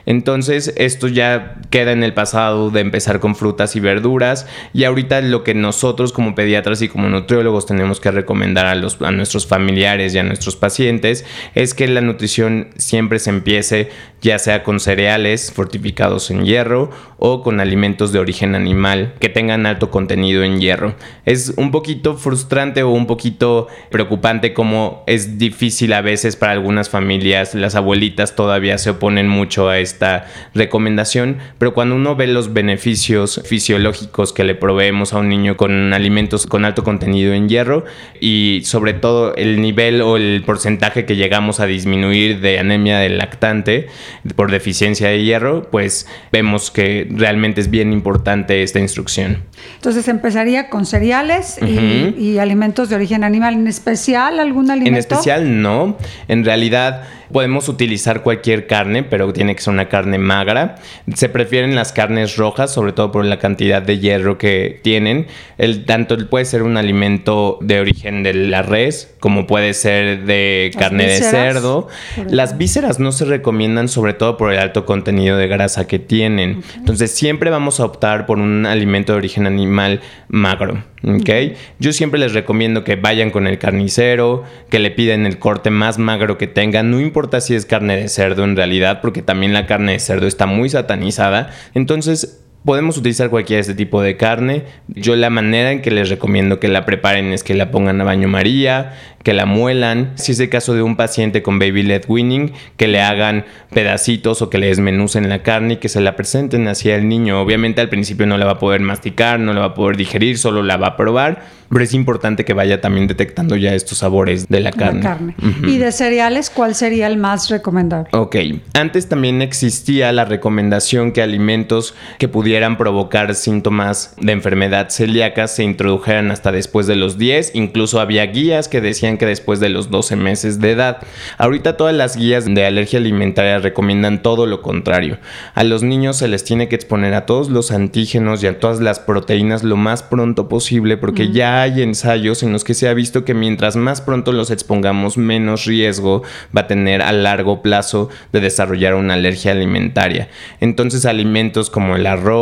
Entonces 0.05 0.75
esto 0.77 1.07
ya 1.07 1.57
queda 1.71 1.93
en 1.93 2.03
el 2.03 2.13
pasado 2.13 2.71
de 2.71 2.81
empezar 2.81 3.21
con 3.21 3.37
frutas 3.37 3.77
y 3.77 3.81
verduras 3.81 4.47
y 4.75 4.85
ahorita 4.85 5.21
lo 5.21 5.45
que 5.45 5.55
nosotros 5.55 6.13
como 6.13 6.35
pediatras 6.35 6.83
y 6.83 6.89
como 6.89 7.09
nutriólogos 7.09 7.67
tenemos 7.67 8.01
que 8.01 8.11
recomendar 8.11 8.67
a, 8.67 8.75
los, 8.75 9.01
a 9.01 9.13
nuestros 9.13 9.47
familiares 9.47 10.15
y 10.15 10.19
a 10.19 10.25
nuestros 10.25 10.57
pacientes 10.57 11.25
es 11.55 11.75
que 11.75 11.87
la 11.87 12.01
nutrición 12.01 12.71
siempre 12.77 13.21
se 13.21 13.31
empiece 13.31 13.91
ya 14.23 14.39
sea 14.39 14.63
con 14.63 14.81
cereales 14.81 15.53
fortificados 15.53 16.31
en 16.31 16.45
hierro 16.45 16.91
o 17.19 17.43
con 17.43 17.61
alimentos 17.61 18.13
de 18.13 18.21
origen 18.21 18.55
animal 18.55 19.15
que 19.21 19.29
tengan 19.29 19.67
alto 19.67 19.91
contenido 19.91 20.45
en 20.45 20.61
hierro. 20.61 20.95
Es 21.25 21.55
un 21.57 21.71
poquito 21.71 22.17
frustrante 22.17 22.83
o 22.83 22.91
un 22.91 23.07
poquito 23.07 23.67
preocupante 23.91 24.55
como 24.55 25.03
es 25.07 25.39
difícil 25.39 25.93
a 25.93 26.01
veces 26.01 26.37
para 26.37 26.53
algunas 26.53 26.89
familias, 26.89 27.55
las 27.55 27.75
abuelitas 27.75 28.37
todavía 28.37 28.79
se 28.79 28.91
oponen 28.91 29.29
mucho 29.29 29.69
a 29.69 29.79
esta 29.79 30.27
recomendación, 30.55 31.39
pero 31.59 31.75
cuando 31.75 31.97
uno 31.97 32.15
ve 32.17 32.29
los 32.29 32.53
beneficios 32.53 33.41
fisiológicos 33.45 34.33
que 34.33 34.45
le 34.45 34.55
proveemos 34.55 35.13
a 35.13 35.19
un 35.19 35.29
niño 35.29 35.57
con 35.57 35.93
alimentos 35.93 36.47
con 36.47 36.65
alto 36.65 36.85
contenido 36.85 37.35
en 37.35 37.49
hierro 37.49 37.85
y 38.21 38.63
sobre 38.65 38.95
todo 38.95 39.35
el 39.35 39.61
nivel 39.61 40.01
o 40.01 40.17
el 40.17 40.43
porcentaje 40.47 41.05
que 41.05 41.17
llegamos 41.17 41.59
a 41.59 41.67
disminuir 41.67 42.41
de 42.41 42.59
anemia 42.59 42.99
del 42.99 43.19
lactante 43.19 43.89
por 44.37 44.51
deficiencia 44.51 45.09
de 45.09 45.23
hierro, 45.23 45.71
pues 45.71 46.07
vemos 46.31 46.71
que 46.71 47.09
realmente 47.11 47.61
es 47.61 47.71
bien 47.71 47.93
importante 47.93 48.63
esta 48.63 48.79
instrucción. 48.79 49.45
Entonces 49.77 50.09
empezaría 50.09 50.69
con 50.69 50.87
cereales 50.87 51.59
y, 51.61 52.15
y 52.19 52.39
alimentos 52.39 52.89
de 52.89 52.97
origen 52.97 53.25
animal, 53.25 53.55
en 53.55 53.67
especial 53.67 54.41
algún 54.41 54.71
alimento. 54.71 54.91
En 54.91 54.97
especial 54.97 55.63
no, 55.63 55.97
en 56.29 56.45
realidad 56.45 57.03
Podemos 57.33 57.71
utilizar 57.71 58.23
cualquier 58.23 58.67
carne, 58.67 59.03
pero 59.03 59.33
tiene 59.33 59.57
que 59.57 59.63
ser 59.63 59.73
una 59.73 59.89
carne 59.89 60.19
magra. 60.19 60.75
Se 61.15 61.31
prefieren 61.31 61.75
las 61.75 61.93
carnes 61.93 62.37
rojas, 62.37 62.75
sobre 62.75 62.93
todo 62.93 63.11
por 63.11 63.25
la 63.25 63.39
cantidad 63.39 63.81
de 63.81 63.99
hierro 63.99 64.37
que 64.37 64.81
tienen. 64.83 65.27
El, 65.57 65.87
tanto 65.87 66.19
puede 66.29 66.45
ser 66.45 66.63
un 66.63 66.77
alimento 66.77 67.59
de 67.63 67.81
origen 67.81 68.23
de 68.23 68.35
la 68.35 68.61
res, 68.61 69.15
como 69.19 69.47
puede 69.47 69.73
ser 69.73 70.25
de 70.27 70.73
carne 70.79 71.07
de 71.07 71.21
cerdo. 71.23 71.89
Las 72.29 72.59
vísceras 72.59 72.99
no 72.99 73.13
se 73.13 73.25
recomiendan, 73.25 73.89
sobre 73.89 74.02
todo 74.13 74.37
por 74.37 74.53
el 74.53 74.59
alto 74.59 74.85
contenido 74.85 75.37
de 75.37 75.47
grasa 75.47 75.87
que 75.87 75.99
tienen. 75.99 76.63
Entonces, 76.77 77.13
siempre 77.13 77.51
vamos 77.51 77.81
a 77.81 77.85
optar 77.85 78.27
por 78.27 78.39
un 78.39 78.67
alimento 78.67 79.13
de 79.13 79.19
origen 79.19 79.47
animal 79.47 80.01
magro. 80.29 80.83
¿ok? 81.05 81.57
Yo 81.79 81.93
siempre 81.93 82.21
les 82.21 82.33
recomiendo 82.33 82.85
que 82.85 82.97
vayan 82.97 83.31
con 83.31 83.47
el 83.47 83.59
carnicero, 83.59 84.45
que 84.71 84.79
le 84.79 84.91
piden 84.91 85.27
el 85.27 85.39
corte 85.39 85.71
más 85.71 85.99
magro 85.99 86.39
que 86.39 86.47
tengan, 86.47 86.91
no 86.91 87.01
importa 87.01 87.41
si 87.41 87.55
es 87.55 87.67
carne 87.67 87.97
de 87.97 88.09
cerdo 88.09 88.45
en 88.45 88.57
realidad, 88.57 89.01
porque 89.01 89.23
también 89.23 89.53
la 89.53 89.67
carne 89.67 89.93
de 89.93 89.99
cerdo 89.99 90.27
está 90.27 90.47
muy 90.47 90.69
satanizada, 90.69 91.51
entonces 91.75 92.42
Podemos 92.65 92.97
utilizar 92.97 93.29
cualquier 93.29 93.59
este 93.59 93.75
tipo 93.75 94.01
de 94.03 94.17
carne. 94.17 94.65
Yo 94.87 95.17
la 95.17 95.31
manera 95.31 95.73
en 95.73 95.83
que 95.83 95.91
les 95.91 96.09
recomiendo 96.09 96.61
que 96.61 96.69
la 96.69 96.85
preparen 96.85 97.33
es 97.33 97.43
que 97.43 97.55
la 97.55 97.73
pongan 97.73 98.01
a 98.01 98.05
baño 98.05 98.29
María, 98.29 98.93
que 99.25 99.33
la 99.33 99.47
muelan. 99.47 100.13
Si 100.15 100.33
es 100.33 100.39
el 100.39 100.49
caso 100.49 100.73
de 100.75 100.83
un 100.83 100.97
paciente 100.97 101.43
con 101.43 101.59
baby 101.59 101.83
led 101.83 102.05
weaning, 102.07 102.53
que 102.77 102.87
le 102.87 103.01
hagan 103.01 103.45
pedacitos 103.75 104.43
o 104.43 104.51
que 104.51 104.59
le 104.59 104.69
desmenucen 104.69 105.29
la 105.29 105.43
carne 105.43 105.75
y 105.75 105.77
que 105.79 105.89
se 105.89 106.01
la 106.01 106.15
presenten 106.15 106.69
hacia 106.69 106.95
el 106.95 107.09
niño. 107.09 107.41
Obviamente 107.41 107.81
al 107.81 107.89
principio 107.89 108.27
no 108.27 108.39
la 108.39 108.45
va 108.45 108.53
a 108.53 108.59
poder 108.59 108.81
masticar, 108.81 109.41
no 109.41 109.53
la 109.53 109.61
va 109.61 109.67
a 109.67 109.75
poder 109.75 109.97
digerir, 109.97 110.39
solo 110.39 110.63
la 110.63 110.77
va 110.77 110.89
a 110.89 110.97
probar, 110.97 111.43
pero 111.69 111.85
es 111.85 111.95
importante 111.95 112.45
que 112.45 112.53
vaya 112.53 112.81
también 112.81 113.07
detectando 113.07 113.57
ya 113.57 113.75
estos 113.75 113.99
sabores 113.99 114.49
de 114.49 114.61
la 114.61 114.71
carne. 114.71 115.35
¿Y 115.67 115.79
de 115.79 115.91
cereales 115.91 116.51
cuál 116.51 116.75
sería 116.75 117.07
el 117.07 117.17
más 117.17 117.49
recomendable? 117.49 118.09
Ok, 118.13 118.37
antes 118.75 119.09
también 119.09 119.43
existía 119.43 120.13
la 120.13 120.25
recomendación 120.25 121.13
que 121.13 121.23
alimentos 121.23 121.95
que 122.19 122.29
pudieran 122.29 122.52
provocar 122.77 123.35
síntomas 123.35 124.15
de 124.21 124.33
enfermedad 124.33 124.91
celíaca 124.91 125.49
se 125.49 125.65
introdujeran 125.65 126.31
hasta 126.31 126.53
después 126.53 126.87
de 126.87 126.97
los 126.97 127.17
10, 127.17 127.53
incluso 127.55 127.99
había 127.99 128.27
guías 128.27 128.69
que 128.69 128.83
decían 128.83 129.17
que 129.17 129.25
después 129.25 129.59
de 129.59 129.71
los 129.71 129.91
12 129.91 130.17
meses 130.17 130.61
de 130.61 130.73
edad. 130.73 130.99
Ahorita 131.39 131.79
todas 131.79 131.95
las 131.95 132.15
guías 132.15 132.45
de 132.45 132.67
alergia 132.67 132.99
alimentaria 132.99 133.59
recomiendan 133.59 134.23
todo 134.23 134.47
lo 134.47 134.61
contrario. 134.61 135.19
A 135.55 135.65
los 135.65 135.83
niños 135.83 136.19
se 136.19 136.29
les 136.29 136.45
tiene 136.45 136.69
que 136.69 136.77
exponer 136.77 137.15
a 137.15 137.25
todos 137.25 137.49
los 137.49 137.71
antígenos 137.71 138.43
y 138.43 138.47
a 138.47 138.61
todas 138.61 138.81
las 138.81 139.01
proteínas 139.01 139.65
lo 139.65 139.77
más 139.77 140.03
pronto 140.03 140.49
posible 140.49 140.99
porque 140.99 141.33
ya 141.33 141.63
hay 141.63 141.81
ensayos 141.81 142.43
en 142.43 142.53
los 142.53 142.65
que 142.65 142.75
se 142.75 142.87
ha 142.87 142.95
visto 142.95 143.25
que 143.25 143.33
mientras 143.33 143.77
más 143.77 144.03
pronto 144.03 144.31
los 144.31 144.51
expongamos 144.51 145.17
menos 145.17 145.65
riesgo 145.65 146.23
va 146.55 146.63
a 146.63 146.67
tener 146.67 147.01
a 147.01 147.13
largo 147.13 147.63
plazo 147.63 148.11
de 148.31 148.41
desarrollar 148.41 148.95
una 148.95 149.15
alergia 149.15 149.53
alimentaria. 149.53 150.29
Entonces 150.61 151.07
alimentos 151.07 151.71
como 151.71 151.97
el 151.97 152.07
arroz 152.07 152.42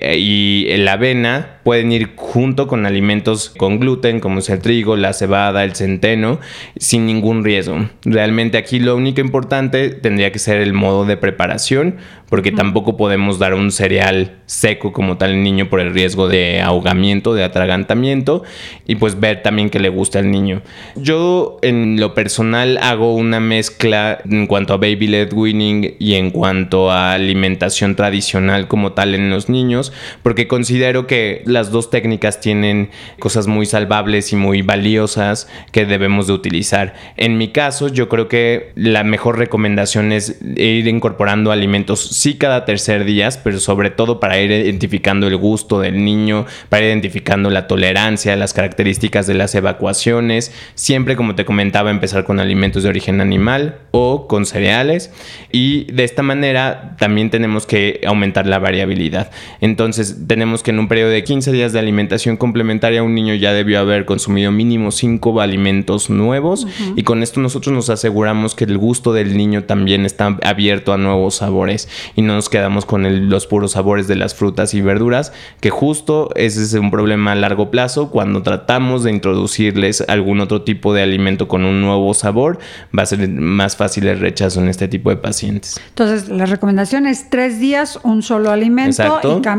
eh, 0.00 0.16
y 0.18 0.76
la 0.78 0.94
avena 0.94 1.60
pueden 1.62 1.92
ir 1.92 2.12
junto 2.16 2.66
con 2.66 2.86
alimentos 2.86 3.50
con 3.56 3.78
gluten 3.78 4.20
como 4.20 4.40
es 4.40 4.50
el 4.50 4.60
trigo, 4.60 4.96
la 4.96 5.12
cebada, 5.12 5.64
el 5.64 5.74
centeno 5.74 6.40
sin 6.76 7.06
ningún 7.06 7.44
riesgo. 7.44 7.88
Realmente 8.04 8.58
aquí 8.58 8.78
lo 8.80 8.96
único 8.96 9.20
importante 9.20 9.90
tendría 9.90 10.32
que 10.32 10.38
ser 10.38 10.60
el 10.60 10.72
modo 10.72 11.04
de 11.04 11.16
preparación, 11.16 11.96
porque 12.28 12.50
tampoco 12.50 12.96
podemos 12.96 13.38
dar 13.38 13.52
un 13.54 13.70
cereal 13.70 14.38
seco 14.46 14.92
como 14.92 15.18
tal 15.18 15.32
al 15.32 15.42
niño 15.42 15.68
por 15.68 15.80
el 15.80 15.92
riesgo 15.92 16.28
de 16.28 16.60
ahogamiento, 16.60 17.34
de 17.34 17.44
atragantamiento, 17.44 18.42
y 18.86 18.96
pues 18.96 19.20
ver 19.20 19.42
también 19.42 19.70
que 19.70 19.78
le 19.78 19.88
gusta 19.88 20.18
al 20.18 20.30
niño. 20.30 20.62
Yo 20.96 21.58
en 21.62 22.00
lo 22.00 22.14
personal 22.14 22.78
hago 22.78 23.14
una 23.14 23.38
mezcla 23.38 24.18
en 24.28 24.46
cuanto 24.46 24.74
a 24.74 24.78
baby 24.78 25.08
led 25.08 25.32
weaning 25.32 25.94
y 25.98 26.14
en 26.14 26.30
cuanto 26.30 26.90
a 26.90 27.12
alimentación 27.12 27.96
tradicional 27.96 28.66
como 28.66 28.92
tal 28.92 29.14
en 29.14 29.30
los 29.32 29.48
niños, 29.48 29.92
porque 30.22 30.46
considero 30.46 31.06
que 31.06 31.42
las 31.46 31.70
dos 31.72 31.90
técnicas 31.90 32.40
tienen 32.40 32.90
cosas 33.18 33.46
muy 33.46 33.66
salvables 33.66 34.32
y 34.32 34.36
muy 34.36 34.62
valiosas 34.62 35.48
que 35.72 35.86
debemos 35.86 36.26
de 36.26 36.34
utilizar. 36.34 36.94
En 37.16 37.38
mi 37.38 37.48
caso, 37.48 37.88
yo 37.88 38.08
creo 38.08 38.28
que 38.28 38.72
la 38.76 39.04
mejor 39.04 39.38
recomendación 39.38 40.12
es 40.12 40.38
ir 40.56 40.86
incorporando 40.86 41.50
alimentos 41.50 42.00
sí 42.00 42.34
cada 42.34 42.64
tercer 42.64 43.04
día, 43.04 43.22
pero 43.42 43.58
sobre 43.58 43.90
todo 43.90 44.20
para 44.20 44.40
ir 44.40 44.50
identificando 44.50 45.26
el 45.26 45.36
gusto 45.36 45.80
del 45.80 46.04
niño, 46.04 46.46
para 46.68 46.84
ir 46.84 46.90
identificando 46.90 47.50
la 47.50 47.66
tolerancia, 47.66 48.36
las 48.36 48.52
características 48.52 49.26
de 49.26 49.34
las 49.34 49.54
evacuaciones, 49.54 50.52
siempre 50.74 51.16
como 51.16 51.34
te 51.34 51.44
comentaba 51.44 51.90
empezar 51.90 52.24
con 52.24 52.40
alimentos 52.40 52.82
de 52.82 52.88
origen 52.88 53.20
animal 53.20 53.78
o 53.92 54.26
con 54.26 54.46
cereales 54.46 55.10
y 55.50 55.84
de 55.92 56.04
esta 56.04 56.22
manera 56.22 56.96
también 56.98 57.30
tenemos 57.30 57.66
que 57.66 58.00
aumentar 58.06 58.46
la 58.46 58.58
variabilidad. 58.58 59.21
Entonces 59.60 60.16
tenemos 60.26 60.62
que 60.62 60.70
en 60.70 60.78
un 60.78 60.88
periodo 60.88 61.10
de 61.10 61.24
15 61.24 61.52
días 61.52 61.72
de 61.72 61.78
alimentación 61.78 62.36
complementaria 62.36 63.02
un 63.02 63.14
niño 63.14 63.34
ya 63.34 63.52
debió 63.52 63.80
haber 63.80 64.04
consumido 64.04 64.50
mínimo 64.50 64.90
5 64.90 65.40
alimentos 65.40 66.10
nuevos. 66.10 66.66
Y 66.96 67.02
con 67.02 67.22
esto 67.22 67.40
nosotros 67.40 67.74
nos 67.74 67.90
aseguramos 67.90 68.54
que 68.54 68.64
el 68.64 68.78
gusto 68.78 69.12
del 69.12 69.36
niño 69.36 69.64
también 69.64 70.06
está 70.06 70.38
abierto 70.42 70.92
a 70.92 70.98
nuevos 70.98 71.36
sabores. 71.36 71.88
Y 72.16 72.22
no 72.22 72.34
nos 72.34 72.48
quedamos 72.48 72.86
con 72.86 73.28
los 73.28 73.46
puros 73.46 73.72
sabores 73.72 74.08
de 74.08 74.16
las 74.16 74.34
frutas 74.34 74.74
y 74.74 74.80
verduras, 74.80 75.32
que 75.60 75.70
justo 75.70 76.30
ese 76.34 76.62
es 76.62 76.72
un 76.74 76.90
problema 76.90 77.32
a 77.32 77.34
largo 77.34 77.70
plazo. 77.70 78.10
Cuando 78.10 78.42
tratamos 78.42 79.04
de 79.04 79.10
introducirles 79.10 80.04
algún 80.08 80.40
otro 80.40 80.62
tipo 80.62 80.94
de 80.94 81.02
alimento 81.02 81.48
con 81.48 81.64
un 81.64 81.80
nuevo 81.80 82.14
sabor, 82.14 82.58
va 82.96 83.02
a 83.02 83.06
ser 83.06 83.28
más 83.28 83.76
fácil 83.76 84.06
el 84.06 84.20
rechazo 84.20 84.60
en 84.60 84.68
este 84.68 84.88
tipo 84.88 85.10
de 85.10 85.16
pacientes. 85.16 85.80
Entonces, 85.88 86.28
la 86.28 86.46
recomendación 86.46 87.06
es 87.06 87.30
tres 87.30 87.58
días, 87.60 87.98
un 88.02 88.22
solo 88.22 88.50
alimento 88.50 89.01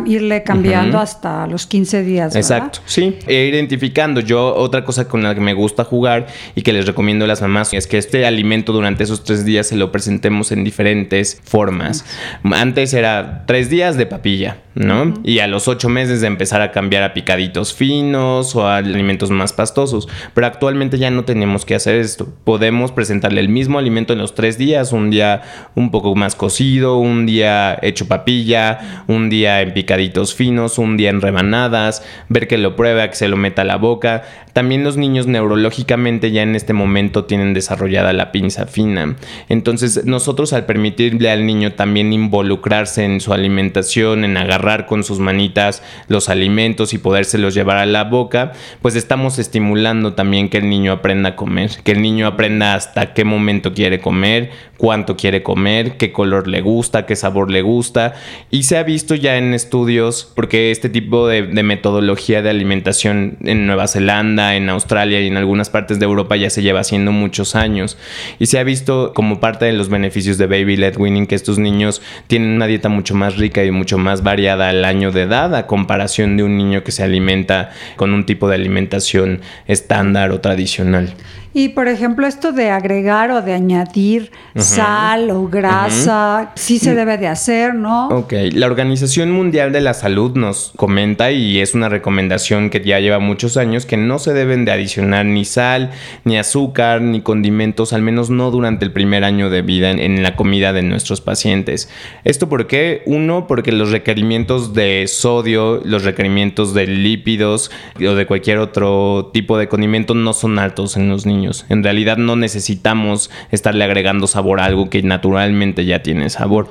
y 0.05 0.13
irle 0.13 0.43
cambiando 0.43 0.99
hasta 0.99 1.47
los 1.47 1.65
15 1.67 2.03
días. 2.03 2.35
Exacto, 2.35 2.79
sí. 2.85 3.17
E 3.27 3.47
identificando. 3.47 4.19
Yo, 4.19 4.53
otra 4.55 4.83
cosa 4.83 5.07
con 5.07 5.23
la 5.23 5.33
que 5.33 5.41
me 5.41 5.53
gusta 5.53 5.83
jugar 5.83 6.27
y 6.55 6.61
que 6.61 6.73
les 6.73 6.85
recomiendo 6.85 7.25
a 7.25 7.27
las 7.27 7.41
mamás 7.41 7.73
es 7.73 7.87
que 7.87 7.97
este 7.97 8.25
alimento 8.25 8.73
durante 8.73 9.03
esos 9.03 9.23
tres 9.23 9.45
días 9.45 9.67
se 9.67 9.75
lo 9.75 9.91
presentemos 9.91 10.51
en 10.51 10.63
diferentes 10.63 11.41
formas. 11.43 12.05
Antes 12.43 12.93
era 12.93 13.43
tres 13.45 13.69
días 13.69 13.97
de 13.97 14.05
papilla, 14.05 14.57
¿no? 14.75 15.13
Y 15.23 15.39
a 15.39 15.47
los 15.47 15.67
ocho 15.67 15.89
meses 15.89 16.21
de 16.21 16.27
empezar 16.27 16.61
a 16.61 16.71
cambiar 16.71 17.03
a 17.03 17.13
picaditos 17.13 17.73
finos 17.73 18.55
o 18.55 18.67
a 18.67 18.77
alimentos 18.77 19.29
más 19.29 19.53
pastosos. 19.53 20.07
Pero 20.33 20.47
actualmente 20.47 20.97
ya 20.97 21.11
no 21.11 21.25
tenemos 21.25 21.65
que 21.65 21.75
hacer 21.75 21.95
esto. 21.95 22.27
Podemos 22.43 22.91
presentarle 22.91 23.41
el 23.41 23.49
mismo 23.49 23.79
alimento 23.79 24.13
en 24.13 24.19
los 24.19 24.35
tres 24.35 24.57
días, 24.57 24.91
un 24.91 25.09
día 25.09 25.41
un 25.75 25.91
poco 25.91 26.15
más 26.15 26.35
cocido, 26.35 26.97
un 26.97 27.25
día 27.25 27.77
hecho 27.81 28.07
papilla, 28.07 29.03
un 29.07 29.29
día 29.29 29.32
en 29.41 29.73
picaditos 29.73 30.35
finos, 30.35 30.77
un 30.77 30.95
día 30.95 31.09
en 31.09 31.21
rebanadas, 31.21 32.03
ver 32.29 32.47
que 32.47 32.57
lo 32.57 32.75
prueba, 32.75 33.09
que 33.09 33.15
se 33.15 33.27
lo 33.27 33.35
meta 33.35 33.63
a 33.63 33.65
la 33.65 33.77
boca. 33.77 34.23
También 34.53 34.83
los 34.83 34.97
niños 34.97 35.25
neurológicamente 35.25 36.31
ya 36.31 36.43
en 36.43 36.55
este 36.55 36.73
momento 36.73 37.25
tienen 37.25 37.55
desarrollada 37.55 38.13
la 38.13 38.31
pinza 38.31 38.67
fina. 38.67 39.15
Entonces 39.49 40.05
nosotros 40.05 40.53
al 40.53 40.65
permitirle 40.65 41.31
al 41.31 41.45
niño 41.45 41.73
también 41.73 42.13
involucrarse 42.13 43.03
en 43.03 43.19
su 43.19 43.33
alimentación, 43.33 44.23
en 44.23 44.37
agarrar 44.37 44.85
con 44.85 45.03
sus 45.03 45.19
manitas 45.19 45.81
los 46.07 46.29
alimentos 46.29 46.93
y 46.93 46.99
podérselos 46.99 47.55
llevar 47.55 47.77
a 47.77 47.87
la 47.87 48.03
boca, 48.03 48.51
pues 48.81 48.95
estamos 48.95 49.39
estimulando 49.39 50.13
también 50.13 50.49
que 50.49 50.59
el 50.59 50.69
niño 50.69 50.91
aprenda 50.91 51.29
a 51.29 51.35
comer, 51.35 51.71
que 51.83 51.93
el 51.93 52.01
niño 52.01 52.27
aprenda 52.27 52.75
hasta 52.75 53.13
qué 53.13 53.25
momento 53.25 53.73
quiere 53.73 53.99
comer, 53.99 54.51
cuánto 54.77 55.15
quiere 55.15 55.41
comer, 55.41 55.97
qué 55.97 56.11
color 56.11 56.47
le 56.47 56.61
gusta, 56.61 57.05
qué 57.05 57.15
sabor 57.15 57.49
le 57.49 57.61
gusta. 57.61 58.13
Y 58.51 58.63
se 58.63 58.77
ha 58.77 58.83
visto 58.83 59.15
ya 59.23 59.37
en 59.37 59.55
estudios, 59.55 60.31
porque 60.35 60.69
este 60.69 60.89
tipo 60.89 61.27
de, 61.27 61.41
de 61.41 61.63
metodología 61.63 62.43
de 62.43 62.51
alimentación 62.51 63.37
en 63.41 63.65
Nueva 63.65 63.87
Zelanda, 63.87 64.55
en 64.55 64.69
Australia 64.69 65.19
y 65.19 65.27
en 65.27 65.37
algunas 65.37 65.71
partes 65.71 65.97
de 65.97 66.05
Europa 66.05 66.35
ya 66.35 66.51
se 66.51 66.61
lleva 66.61 66.81
haciendo 66.81 67.11
muchos 67.11 67.55
años. 67.55 67.97
Y 68.37 68.45
se 68.45 68.59
ha 68.59 68.63
visto 68.63 69.13
como 69.15 69.39
parte 69.39 69.65
de 69.65 69.73
los 69.73 69.89
beneficios 69.89 70.37
de 70.37 70.45
Baby 70.45 70.77
Led 70.77 70.97
Winning 70.97 71.25
que 71.25 71.35
estos 71.35 71.57
niños 71.57 72.01
tienen 72.27 72.49
una 72.51 72.67
dieta 72.67 72.89
mucho 72.89 73.15
más 73.15 73.37
rica 73.37 73.63
y 73.63 73.71
mucho 73.71 73.97
más 73.97 74.21
variada 74.21 74.69
al 74.69 74.85
año 74.85 75.11
de 75.11 75.23
edad 75.23 75.55
a 75.55 75.65
comparación 75.65 76.37
de 76.37 76.43
un 76.43 76.57
niño 76.57 76.83
que 76.83 76.91
se 76.91 77.03
alimenta 77.03 77.71
con 77.95 78.13
un 78.13 78.25
tipo 78.25 78.47
de 78.47 78.55
alimentación 78.55 79.41
estándar 79.65 80.31
o 80.31 80.41
tradicional. 80.41 81.13
Y 81.53 81.69
por 81.69 81.87
ejemplo, 81.87 82.25
esto 82.25 82.51
de 82.51 82.71
agregar 82.71 83.29
o 83.29 83.41
de 83.43 83.53
añadir 83.53 84.31
sal 84.55 85.29
o 85.29 85.47
grasa, 85.47 86.51
sí 86.55 86.79
se 86.79 86.95
debe 86.95 87.17
de 87.17 87.27
hacer, 87.27 87.75
¿no? 87.75 88.07
Ok, 88.07 88.33
la 88.53 88.65
Organización 88.65 89.31
Mundial 89.31 89.71
de 89.71 89.81
la 89.81 89.93
Salud 89.93 90.35
nos 90.35 90.73
comenta 90.75 91.31
y 91.31 91.59
es 91.59 91.75
una 91.75 91.89
recomendación 91.89 92.71
que 92.71 92.81
ya 92.83 92.99
lleva 92.99 93.19
muchos 93.19 93.57
años 93.57 93.85
que 93.85 93.97
no 93.97 94.17
se 94.17 94.33
deben 94.33 94.65
de 94.65 94.71
adicionar 94.71 95.25
ni 95.25 95.45
sal, 95.45 95.91
ni 96.23 96.37
azúcar, 96.37 97.01
ni 97.01 97.21
condimentos, 97.21 97.93
al 97.93 98.01
menos 98.01 98.31
no 98.31 98.49
durante 98.49 98.83
el 98.85 98.91
primer 98.91 99.23
año 99.23 99.51
de 99.51 99.61
vida 99.61 99.91
en, 99.91 100.23
la 100.23 100.35
comida 100.35 100.73
de 100.73 100.81
nuestros 100.81 101.21
pacientes. 101.21 101.89
¿Esto 102.23 102.49
por 102.49 102.65
qué? 102.65 103.03
Uno, 103.05 103.45
porque 103.45 103.71
los 103.71 103.91
requerimientos 103.91 104.73
de 104.73 105.05
sodio, 105.07 105.81
los 105.83 106.03
requerimientos 106.03 106.73
de 106.73 106.87
lípidos 106.87 107.69
o 107.99 108.15
de 108.15 108.25
cualquier 108.25 108.57
otro 108.57 109.29
tipo 109.33 109.57
de 109.57 109.67
condimento 109.67 110.15
no 110.15 110.33
son 110.33 110.57
altos 110.57 110.97
en 110.97 111.09
los 111.09 111.25
niños. 111.25 111.42
En 111.69 111.83
realidad 111.83 112.17
no 112.17 112.35
necesitamos 112.35 113.29
estarle 113.51 113.83
agregando 113.83 114.27
sabor 114.27 114.59
a 114.59 114.65
algo 114.65 114.89
que 114.89 115.01
naturalmente 115.03 115.85
ya 115.85 116.01
tiene 116.03 116.29
sabor. 116.29 116.69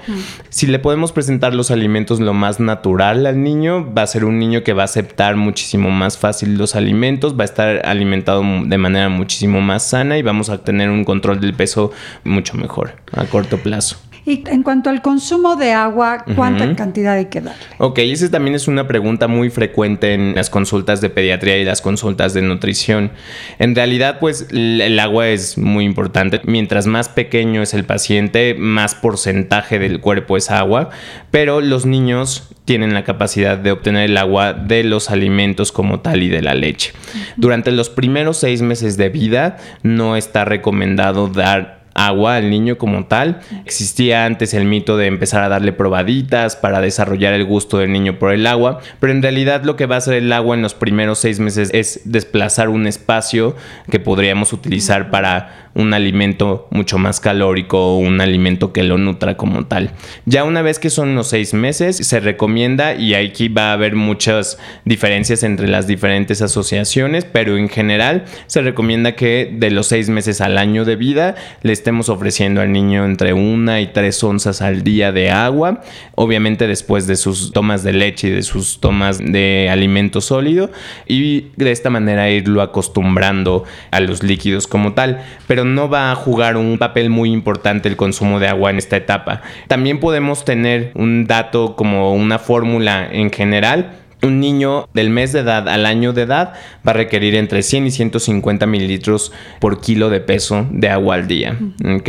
Si 0.48 0.66
le 0.66 0.78
podemos 0.78 1.12
presentar 1.12 1.54
los 1.54 1.70
alimentos 1.70 2.20
lo 2.20 2.34
más 2.34 2.60
natural 2.60 3.26
al 3.26 3.42
niño, 3.42 3.92
va 3.92 4.02
a 4.02 4.06
ser 4.06 4.24
un 4.24 4.38
niño 4.38 4.62
que 4.62 4.72
va 4.72 4.82
a 4.82 4.84
aceptar 4.86 5.36
muchísimo 5.36 5.90
más 5.90 6.18
fácil 6.18 6.56
los 6.56 6.74
alimentos, 6.74 7.38
va 7.38 7.42
a 7.42 7.44
estar 7.44 7.86
alimentado 7.86 8.42
de 8.64 8.78
manera 8.78 9.08
muchísimo 9.08 9.60
más 9.60 9.86
sana 9.86 10.18
y 10.18 10.22
vamos 10.22 10.50
a 10.50 10.58
tener 10.58 10.90
un 10.90 11.04
control 11.04 11.40
del 11.40 11.54
peso 11.54 11.92
mucho 12.24 12.56
mejor 12.56 12.96
a 13.12 13.24
corto 13.24 13.58
plazo. 13.58 14.11
Y 14.24 14.44
en 14.48 14.62
cuanto 14.62 14.88
al 14.88 15.02
consumo 15.02 15.56
de 15.56 15.72
agua, 15.72 16.24
¿cuánta 16.36 16.76
cantidad 16.76 17.14
hay 17.14 17.26
que 17.26 17.40
dar? 17.40 17.56
Ok, 17.78 17.98
esa 17.98 18.30
también 18.30 18.54
es 18.54 18.68
una 18.68 18.86
pregunta 18.86 19.26
muy 19.26 19.50
frecuente 19.50 20.14
en 20.14 20.34
las 20.36 20.48
consultas 20.48 21.00
de 21.00 21.10
pediatría 21.10 21.58
y 21.58 21.64
las 21.64 21.80
consultas 21.80 22.32
de 22.32 22.42
nutrición. 22.42 23.10
En 23.58 23.74
realidad, 23.74 24.18
pues 24.20 24.46
el 24.52 24.98
agua 25.00 25.28
es 25.28 25.58
muy 25.58 25.84
importante. 25.84 26.40
Mientras 26.44 26.86
más 26.86 27.08
pequeño 27.08 27.62
es 27.62 27.74
el 27.74 27.84
paciente, 27.84 28.54
más 28.54 28.94
porcentaje 28.94 29.80
del 29.80 30.00
cuerpo 30.00 30.36
es 30.36 30.50
agua, 30.50 30.90
pero 31.32 31.60
los 31.60 31.84
niños 31.84 32.48
tienen 32.64 32.94
la 32.94 33.02
capacidad 33.02 33.58
de 33.58 33.72
obtener 33.72 34.08
el 34.08 34.16
agua 34.16 34.52
de 34.52 34.84
los 34.84 35.10
alimentos 35.10 35.72
como 35.72 36.00
tal 36.00 36.22
y 36.22 36.28
de 36.28 36.42
la 36.42 36.54
leche. 36.54 36.92
Durante 37.36 37.72
los 37.72 37.90
primeros 37.90 38.36
seis 38.36 38.62
meses 38.62 38.96
de 38.96 39.08
vida 39.08 39.56
no 39.82 40.16
está 40.16 40.44
recomendado 40.44 41.26
dar 41.26 41.81
agua 41.94 42.36
al 42.36 42.50
niño 42.50 42.78
como 42.78 43.06
tal. 43.06 43.40
Existía 43.64 44.24
antes 44.24 44.54
el 44.54 44.64
mito 44.64 44.96
de 44.96 45.06
empezar 45.06 45.42
a 45.42 45.48
darle 45.48 45.72
probaditas 45.72 46.56
para 46.56 46.80
desarrollar 46.80 47.34
el 47.34 47.44
gusto 47.44 47.78
del 47.78 47.92
niño 47.92 48.18
por 48.18 48.32
el 48.32 48.46
agua, 48.46 48.80
pero 49.00 49.12
en 49.12 49.22
realidad 49.22 49.64
lo 49.64 49.76
que 49.76 49.86
va 49.86 49.96
a 49.96 49.98
hacer 49.98 50.14
el 50.14 50.32
agua 50.32 50.56
en 50.56 50.62
los 50.62 50.74
primeros 50.74 51.18
seis 51.18 51.40
meses 51.40 51.70
es 51.72 52.02
desplazar 52.04 52.68
un 52.68 52.86
espacio 52.86 53.56
que 53.90 54.00
podríamos 54.00 54.52
utilizar 54.52 55.10
para 55.10 55.70
un 55.74 55.94
alimento 55.94 56.68
mucho 56.70 56.98
más 56.98 57.20
calórico 57.20 57.94
o 57.94 57.98
un 57.98 58.20
alimento 58.20 58.72
que 58.72 58.82
lo 58.82 58.98
nutra 58.98 59.36
como 59.36 59.66
tal. 59.66 59.90
Ya 60.26 60.44
una 60.44 60.62
vez 60.62 60.78
que 60.78 60.90
son 60.90 61.14
los 61.14 61.28
seis 61.28 61.54
meses, 61.54 61.96
se 61.96 62.20
recomienda 62.20 62.94
y 62.94 63.14
aquí 63.14 63.48
va 63.48 63.70
a 63.70 63.72
haber 63.72 63.94
muchas 63.94 64.58
diferencias 64.84 65.42
entre 65.42 65.68
las 65.68 65.86
diferentes 65.86 66.42
asociaciones, 66.42 67.24
pero 67.24 67.56
en 67.56 67.68
general 67.68 68.24
se 68.46 68.62
recomienda 68.62 69.14
que 69.14 69.50
de 69.52 69.70
los 69.70 69.86
seis 69.86 70.08
meses 70.08 70.40
al 70.40 70.58
año 70.58 70.84
de 70.84 70.96
vida 70.96 71.34
le 71.62 71.72
estemos 71.82 72.08
ofreciendo 72.08 72.60
al 72.60 72.70
niño 72.70 73.04
entre 73.04 73.32
una 73.32 73.80
y 73.80 73.88
tres 73.88 74.22
onzas 74.22 74.62
al 74.62 74.84
día 74.84 75.10
de 75.10 75.30
agua, 75.30 75.80
obviamente 76.14 76.68
después 76.68 77.08
de 77.08 77.16
sus 77.16 77.50
tomas 77.50 77.82
de 77.82 77.92
leche 77.92 78.28
y 78.28 78.30
de 78.30 78.44
sus 78.44 78.78
tomas 78.78 79.18
de 79.18 79.68
alimento 79.68 80.20
sólido 80.20 80.70
y 81.08 81.46
de 81.56 81.72
esta 81.72 81.90
manera 81.90 82.30
irlo 82.30 82.62
acostumbrando 82.62 83.64
a 83.90 83.98
los 83.98 84.22
líquidos 84.22 84.68
como 84.68 84.92
tal. 84.92 85.24
Pero 85.48 85.64
no 85.64 85.88
va 85.88 86.12
a 86.12 86.14
jugar 86.14 86.56
un 86.56 86.78
papel 86.78 87.10
muy 87.10 87.32
importante 87.32 87.88
el 87.88 87.96
consumo 87.96 88.38
de 88.38 88.46
agua 88.46 88.70
en 88.70 88.78
esta 88.78 88.96
etapa. 88.96 89.42
También 89.66 89.98
podemos 89.98 90.44
tener 90.44 90.92
un 90.94 91.26
dato 91.26 91.74
como 91.74 92.14
una 92.14 92.38
fórmula 92.38 93.08
en 93.10 93.32
general 93.32 94.01
Un 94.24 94.38
niño 94.38 94.88
del 94.94 95.10
mes 95.10 95.32
de 95.32 95.40
edad 95.40 95.68
al 95.68 95.84
año 95.84 96.12
de 96.12 96.22
edad 96.22 96.52
va 96.86 96.92
a 96.92 96.94
requerir 96.94 97.34
entre 97.34 97.64
100 97.64 97.88
y 97.88 97.90
150 97.90 98.66
mililitros 98.66 99.32
por 99.58 99.80
kilo 99.80 100.10
de 100.10 100.20
peso 100.20 100.64
de 100.70 100.88
agua 100.88 101.16
al 101.16 101.26
día. 101.26 101.58
¿Ok? 101.84 102.08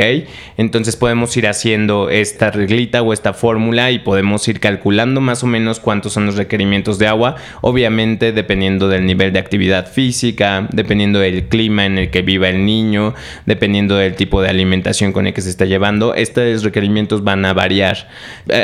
Entonces 0.57 0.95
podemos 0.95 1.35
ir 1.37 1.47
haciendo 1.47 2.11
esta 2.11 2.51
reglita 2.51 3.01
o 3.01 3.13
esta 3.13 3.33
fórmula 3.33 3.89
y 3.89 3.97
podemos 3.97 4.47
ir 4.47 4.59
calculando 4.59 5.21
más 5.21 5.43
o 5.43 5.47
menos 5.47 5.79
cuántos 5.79 6.13
son 6.13 6.27
los 6.27 6.35
requerimientos 6.35 6.99
de 6.99 7.07
agua. 7.07 7.35
Obviamente 7.61 8.31
dependiendo 8.31 8.89
del 8.89 9.07
nivel 9.07 9.33
de 9.33 9.39
actividad 9.39 9.91
física, 9.91 10.67
dependiendo 10.71 11.17
del 11.17 11.47
clima 11.47 11.87
en 11.87 11.97
el 11.97 12.11
que 12.11 12.21
viva 12.21 12.47
el 12.47 12.63
niño, 12.63 13.15
dependiendo 13.47 13.95
del 13.95 14.15
tipo 14.15 14.39
de 14.39 14.49
alimentación 14.49 15.13
con 15.13 15.25
el 15.25 15.33
que 15.33 15.41
se 15.41 15.49
está 15.49 15.65
llevando, 15.65 16.13
estos 16.13 16.61
requerimientos 16.63 17.23
van 17.23 17.43
a 17.43 17.53
variar. 17.53 18.07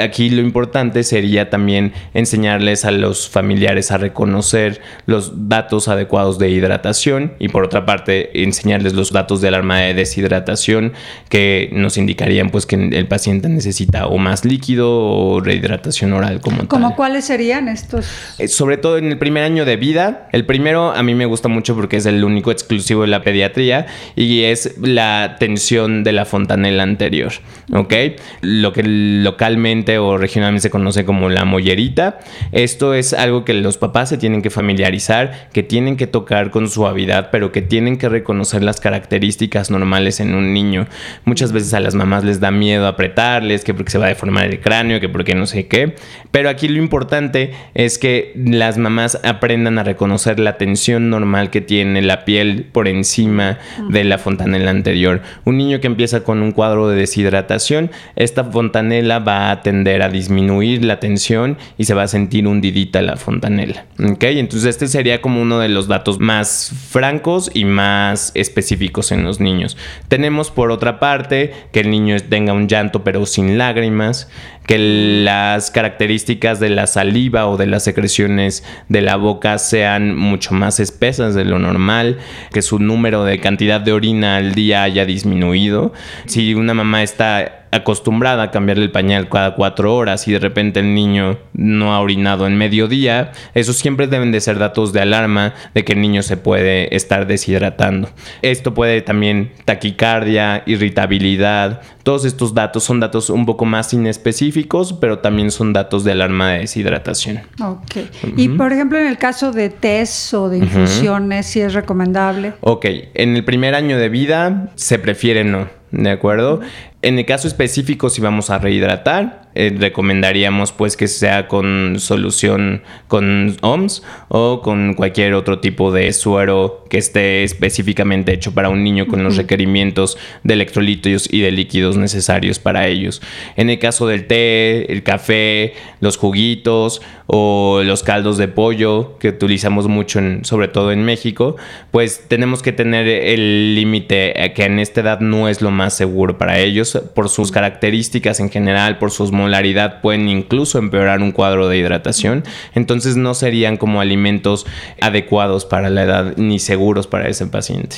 Aquí 0.03 0.29
lo 0.29 0.41
importante 0.41 1.01
sería 1.01 1.49
también 1.49 1.93
enseñarles 2.13 2.85
a 2.85 2.91
los 2.91 3.27
familiares 3.39 3.91
a 3.91 3.97
reconocer 3.97 4.81
los 5.05 5.47
datos 5.47 5.87
adecuados 5.87 6.39
de 6.39 6.49
hidratación 6.49 7.33
y 7.39 7.47
por 7.47 7.63
otra 7.63 7.85
parte 7.85 8.43
enseñarles 8.43 8.93
los 8.93 9.13
datos 9.13 9.39
de 9.39 9.47
alarma 9.47 9.79
de 9.79 9.93
deshidratación 9.93 10.91
que 11.29 11.69
nos 11.71 11.97
indicarían 11.97 12.49
pues 12.49 12.65
que 12.65 12.75
el 12.75 13.07
paciente 13.07 13.47
necesita 13.47 14.07
o 14.07 14.17
más 14.17 14.43
líquido 14.43 14.89
o 14.91 15.39
rehidratación 15.39 16.11
oral 16.11 16.41
como 16.41 16.67
¿Como 16.67 16.97
cuáles 16.97 17.23
serían 17.25 17.69
estos? 17.69 18.07
Eh, 18.39 18.49
sobre 18.49 18.75
todo 18.75 18.97
en 18.97 19.05
el 19.05 19.17
primer 19.17 19.43
año 19.43 19.63
de 19.63 19.77
vida. 19.77 20.27
El 20.33 20.45
primero 20.45 20.91
a 20.91 21.01
mí 21.01 21.15
me 21.15 21.25
gusta 21.25 21.47
mucho 21.47 21.75
porque 21.75 21.95
es 21.95 22.05
el 22.05 22.25
único 22.25 22.51
exclusivo 22.51 23.03
de 23.03 23.07
la 23.07 23.21
pediatría 23.21 23.85
y 24.17 24.43
es 24.43 24.77
la 24.81 25.37
tensión 25.39 26.03
de 26.03 26.11
la 26.11 26.25
fontanela 26.25 26.83
anterior, 26.83 27.31
¿ok? 27.73 27.93
Lo 28.41 28.73
que 28.73 28.83
localmente 28.83 29.97
o 29.97 30.17
regionalmente 30.17 30.63
se 30.63 30.69
conoce 30.69 31.05
como 31.05 31.29
la 31.29 31.45
mollerita. 31.45 32.19
Esto 32.51 32.93
es 32.93 33.13
algo 33.13 33.28
algo 33.29 33.45
que 33.45 33.53
los 33.53 33.77
papás 33.77 34.09
se 34.09 34.17
tienen 34.17 34.41
que 34.41 34.49
familiarizar, 34.49 35.49
que 35.53 35.63
tienen 35.63 35.97
que 35.97 36.07
tocar 36.07 36.51
con 36.51 36.67
suavidad, 36.67 37.29
pero 37.31 37.51
que 37.51 37.61
tienen 37.61 37.97
que 37.97 38.09
reconocer 38.09 38.63
las 38.63 38.79
características 38.79 39.71
normales 39.71 40.19
en 40.19 40.35
un 40.35 40.53
niño. 40.53 40.87
Muchas 41.25 41.51
veces 41.51 41.73
a 41.73 41.79
las 41.79 41.95
mamás 41.95 42.23
les 42.23 42.39
da 42.39 42.51
miedo 42.51 42.87
apretarles, 42.87 43.63
que 43.63 43.73
porque 43.73 43.91
se 43.91 43.97
va 43.97 44.05
a 44.05 44.09
deformar 44.09 44.45
el 44.45 44.59
cráneo, 44.59 44.99
que 44.99 45.09
porque 45.09 45.35
no 45.35 45.45
sé 45.45 45.67
qué. 45.67 45.95
Pero 46.31 46.49
aquí 46.49 46.67
lo 46.67 46.81
importante 46.81 47.51
es 47.73 47.97
que 47.97 48.33
las 48.35 48.77
mamás 48.77 49.19
aprendan 49.23 49.79
a 49.79 49.83
reconocer 49.83 50.39
la 50.39 50.57
tensión 50.57 51.09
normal 51.09 51.49
que 51.49 51.61
tiene 51.61 52.01
la 52.01 52.25
piel 52.25 52.67
por 52.71 52.87
encima 52.87 53.59
de 53.89 54.03
la 54.03 54.17
fontanela 54.17 54.71
anterior. 54.71 55.21
Un 55.45 55.57
niño 55.57 55.79
que 55.79 55.87
empieza 55.87 56.23
con 56.23 56.41
un 56.41 56.51
cuadro 56.51 56.89
de 56.89 56.97
deshidratación, 56.97 57.91
esta 58.15 58.43
fontanela 58.43 59.19
va 59.19 59.51
a 59.51 59.61
tender 59.61 60.01
a 60.01 60.09
disminuir 60.09 60.83
la 60.83 60.99
tensión 60.99 61.57
y 61.77 61.85
se 61.85 61.93
va 61.93 62.03
a 62.03 62.07
sentir 62.07 62.47
hundidita 62.47 63.01
la 63.01 63.15
fontanela. 63.19 63.85
¿Ok? 64.03 64.23
Entonces 64.23 64.69
este 64.69 64.87
sería 64.87 65.21
como 65.21 65.41
uno 65.41 65.59
de 65.59 65.69
los 65.69 65.87
datos 65.87 66.19
más 66.19 66.71
francos 66.89 67.51
y 67.53 67.65
más 67.65 68.31
específicos 68.33 69.11
en 69.11 69.23
los 69.23 69.39
niños. 69.39 69.77
Tenemos 70.07 70.51
por 70.51 70.71
otra 70.71 70.99
parte 70.99 71.53
que 71.71 71.81
el 71.81 71.91
niño 71.91 72.15
tenga 72.29 72.53
un 72.53 72.67
llanto 72.67 73.03
pero 73.03 73.25
sin 73.25 73.57
lágrimas, 73.57 74.29
que 74.65 74.77
las 75.23 75.71
características 75.71 76.59
de 76.59 76.69
la 76.69 76.85
saliva 76.85 77.47
o 77.47 77.57
de 77.57 77.65
las 77.65 77.83
secreciones 77.83 78.63
de 78.87 79.01
la 79.01 79.15
boca 79.15 79.57
sean 79.57 80.15
mucho 80.15 80.53
más 80.53 80.79
espesas 80.79 81.33
de 81.33 81.43
lo 81.43 81.57
normal, 81.57 82.19
que 82.53 82.61
su 82.61 82.77
número 82.77 83.23
de 83.23 83.39
cantidad 83.39 83.81
de 83.81 83.93
orina 83.93 84.37
al 84.37 84.53
día 84.53 84.83
haya 84.83 85.05
disminuido. 85.05 85.91
Si 86.27 86.53
una 86.53 86.75
mamá 86.75 87.01
está 87.01 87.58
acostumbrada 87.71 88.43
a 88.43 88.51
cambiarle 88.51 88.85
el 88.85 88.91
pañal 88.91 89.29
cada 89.29 89.55
cuatro 89.55 89.95
horas 89.95 90.27
y 90.27 90.31
de 90.31 90.39
repente 90.39 90.79
el 90.79 90.93
niño 90.93 91.37
no 91.53 91.93
ha 91.93 91.99
orinado 91.99 92.47
en 92.47 92.57
mediodía, 92.57 93.31
esos 93.53 93.77
siempre 93.77 94.07
deben 94.07 94.31
de 94.31 94.41
ser 94.41 94.57
datos 94.57 94.93
de 94.93 95.01
alarma 95.01 95.53
de 95.73 95.85
que 95.85 95.93
el 95.93 96.01
niño 96.01 96.23
se 96.23 96.37
puede 96.37 96.95
estar 96.95 97.27
deshidratando. 97.27 98.09
Esto 98.41 98.73
puede 98.73 99.01
también 99.01 99.51
taquicardia, 99.65 100.63
irritabilidad, 100.65 101.81
todos 102.03 102.25
estos 102.25 102.55
datos 102.55 102.83
son 102.83 102.99
datos 102.99 103.29
un 103.29 103.45
poco 103.45 103.65
más 103.65 103.93
inespecíficos, 103.93 104.93
pero 104.93 105.19
también 105.19 105.51
son 105.51 105.73
datos 105.73 106.03
de 106.03 106.13
alarma 106.13 106.53
de 106.53 106.59
deshidratación. 106.61 107.41
Ok. 107.61 107.97
Y 108.35 108.49
por 108.49 108.73
ejemplo, 108.73 108.97
en 108.97 109.05
el 109.05 109.19
caso 109.19 109.51
de 109.51 109.69
test 109.69 110.33
o 110.33 110.49
de 110.49 110.57
infusiones, 110.57 111.45
si 111.45 111.61
es 111.61 111.73
recomendable. 111.75 112.53
Ok, 112.61 112.85
en 113.13 113.35
el 113.35 113.45
primer 113.45 113.75
año 113.75 113.97
de 113.97 114.09
vida 114.09 114.71
se 114.73 114.97
prefiere 114.97 115.43
no. 115.43 115.67
¿De 115.91 116.11
acuerdo? 116.11 116.61
En 117.01 117.17
el 117.17 117.25
caso 117.25 117.47
específico, 117.47 118.09
si 118.09 118.19
vamos 118.19 118.49
a 118.49 118.57
rehidratar, 118.57 119.47
eh, 119.55 119.73
recomendaríamos 119.75 120.73
pues 120.73 120.97
que 120.97 121.07
sea 121.07 121.47
con 121.47 121.95
solución 121.97 122.83
con 123.07 123.55
OMS 123.61 124.03
o 124.27 124.61
con 124.61 124.95
cualquier 124.95 125.33
otro 125.33 125.59
tipo 125.59 125.93
de 125.93 126.11
suero 126.11 126.85
que 126.89 126.97
esté 126.97 127.43
específicamente 127.43 128.33
hecho 128.33 128.53
para 128.53 128.67
un 128.67 128.83
niño 128.83 129.07
con 129.07 129.23
los 129.23 129.37
requerimientos 129.37 130.17
de 130.43 130.53
electrolitos 130.55 131.31
y 131.31 131.39
de 131.39 131.51
líquidos 131.51 131.95
necesarios 131.95 132.59
para 132.59 132.87
ellos. 132.87 133.21
En 133.55 133.69
el 133.69 133.79
caso 133.79 134.05
del 134.05 134.27
té, 134.27 134.91
el 134.91 135.01
café, 135.01 135.73
los 136.01 136.17
juguitos 136.17 137.01
o 137.27 137.81
los 137.83 138.03
caldos 138.03 138.37
de 138.37 138.49
pollo 138.49 139.17
que 139.19 139.29
utilizamos 139.29 139.87
mucho 139.87 140.19
en, 140.19 140.43
sobre 140.43 140.67
todo 140.67 140.91
en 140.91 141.05
México, 141.05 141.55
pues 141.91 142.25
tenemos 142.27 142.61
que 142.61 142.73
tener 142.73 143.07
el 143.07 143.75
límite 143.75 144.51
que 144.53 144.65
en 144.65 144.79
esta 144.79 145.01
edad 145.01 145.21
no 145.21 145.47
es 145.47 145.61
lo 145.61 145.71
más 145.71 145.95
seguro 145.95 146.37
para 146.37 146.59
ellos 146.59 146.88
por 146.93 147.29
sus 147.29 147.51
características 147.51 148.39
en 148.39 148.49
general, 148.49 148.97
por 148.97 149.11
su 149.11 149.23
osmolaridad, 149.23 150.01
pueden 150.01 150.29
incluso 150.29 150.77
empeorar 150.79 151.21
un 151.21 151.31
cuadro 151.31 151.67
de 151.67 151.77
hidratación. 151.77 152.43
Entonces 152.75 153.15
no 153.15 153.33
serían 153.33 153.77
como 153.77 154.01
alimentos 154.01 154.65
adecuados 155.01 155.65
para 155.65 155.89
la 155.89 156.03
edad 156.03 156.33
ni 156.37 156.59
seguros 156.59 157.07
para 157.07 157.27
ese 157.27 157.47
paciente. 157.47 157.97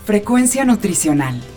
Frecuencia 0.06 0.64
Nutricional. 0.64 1.57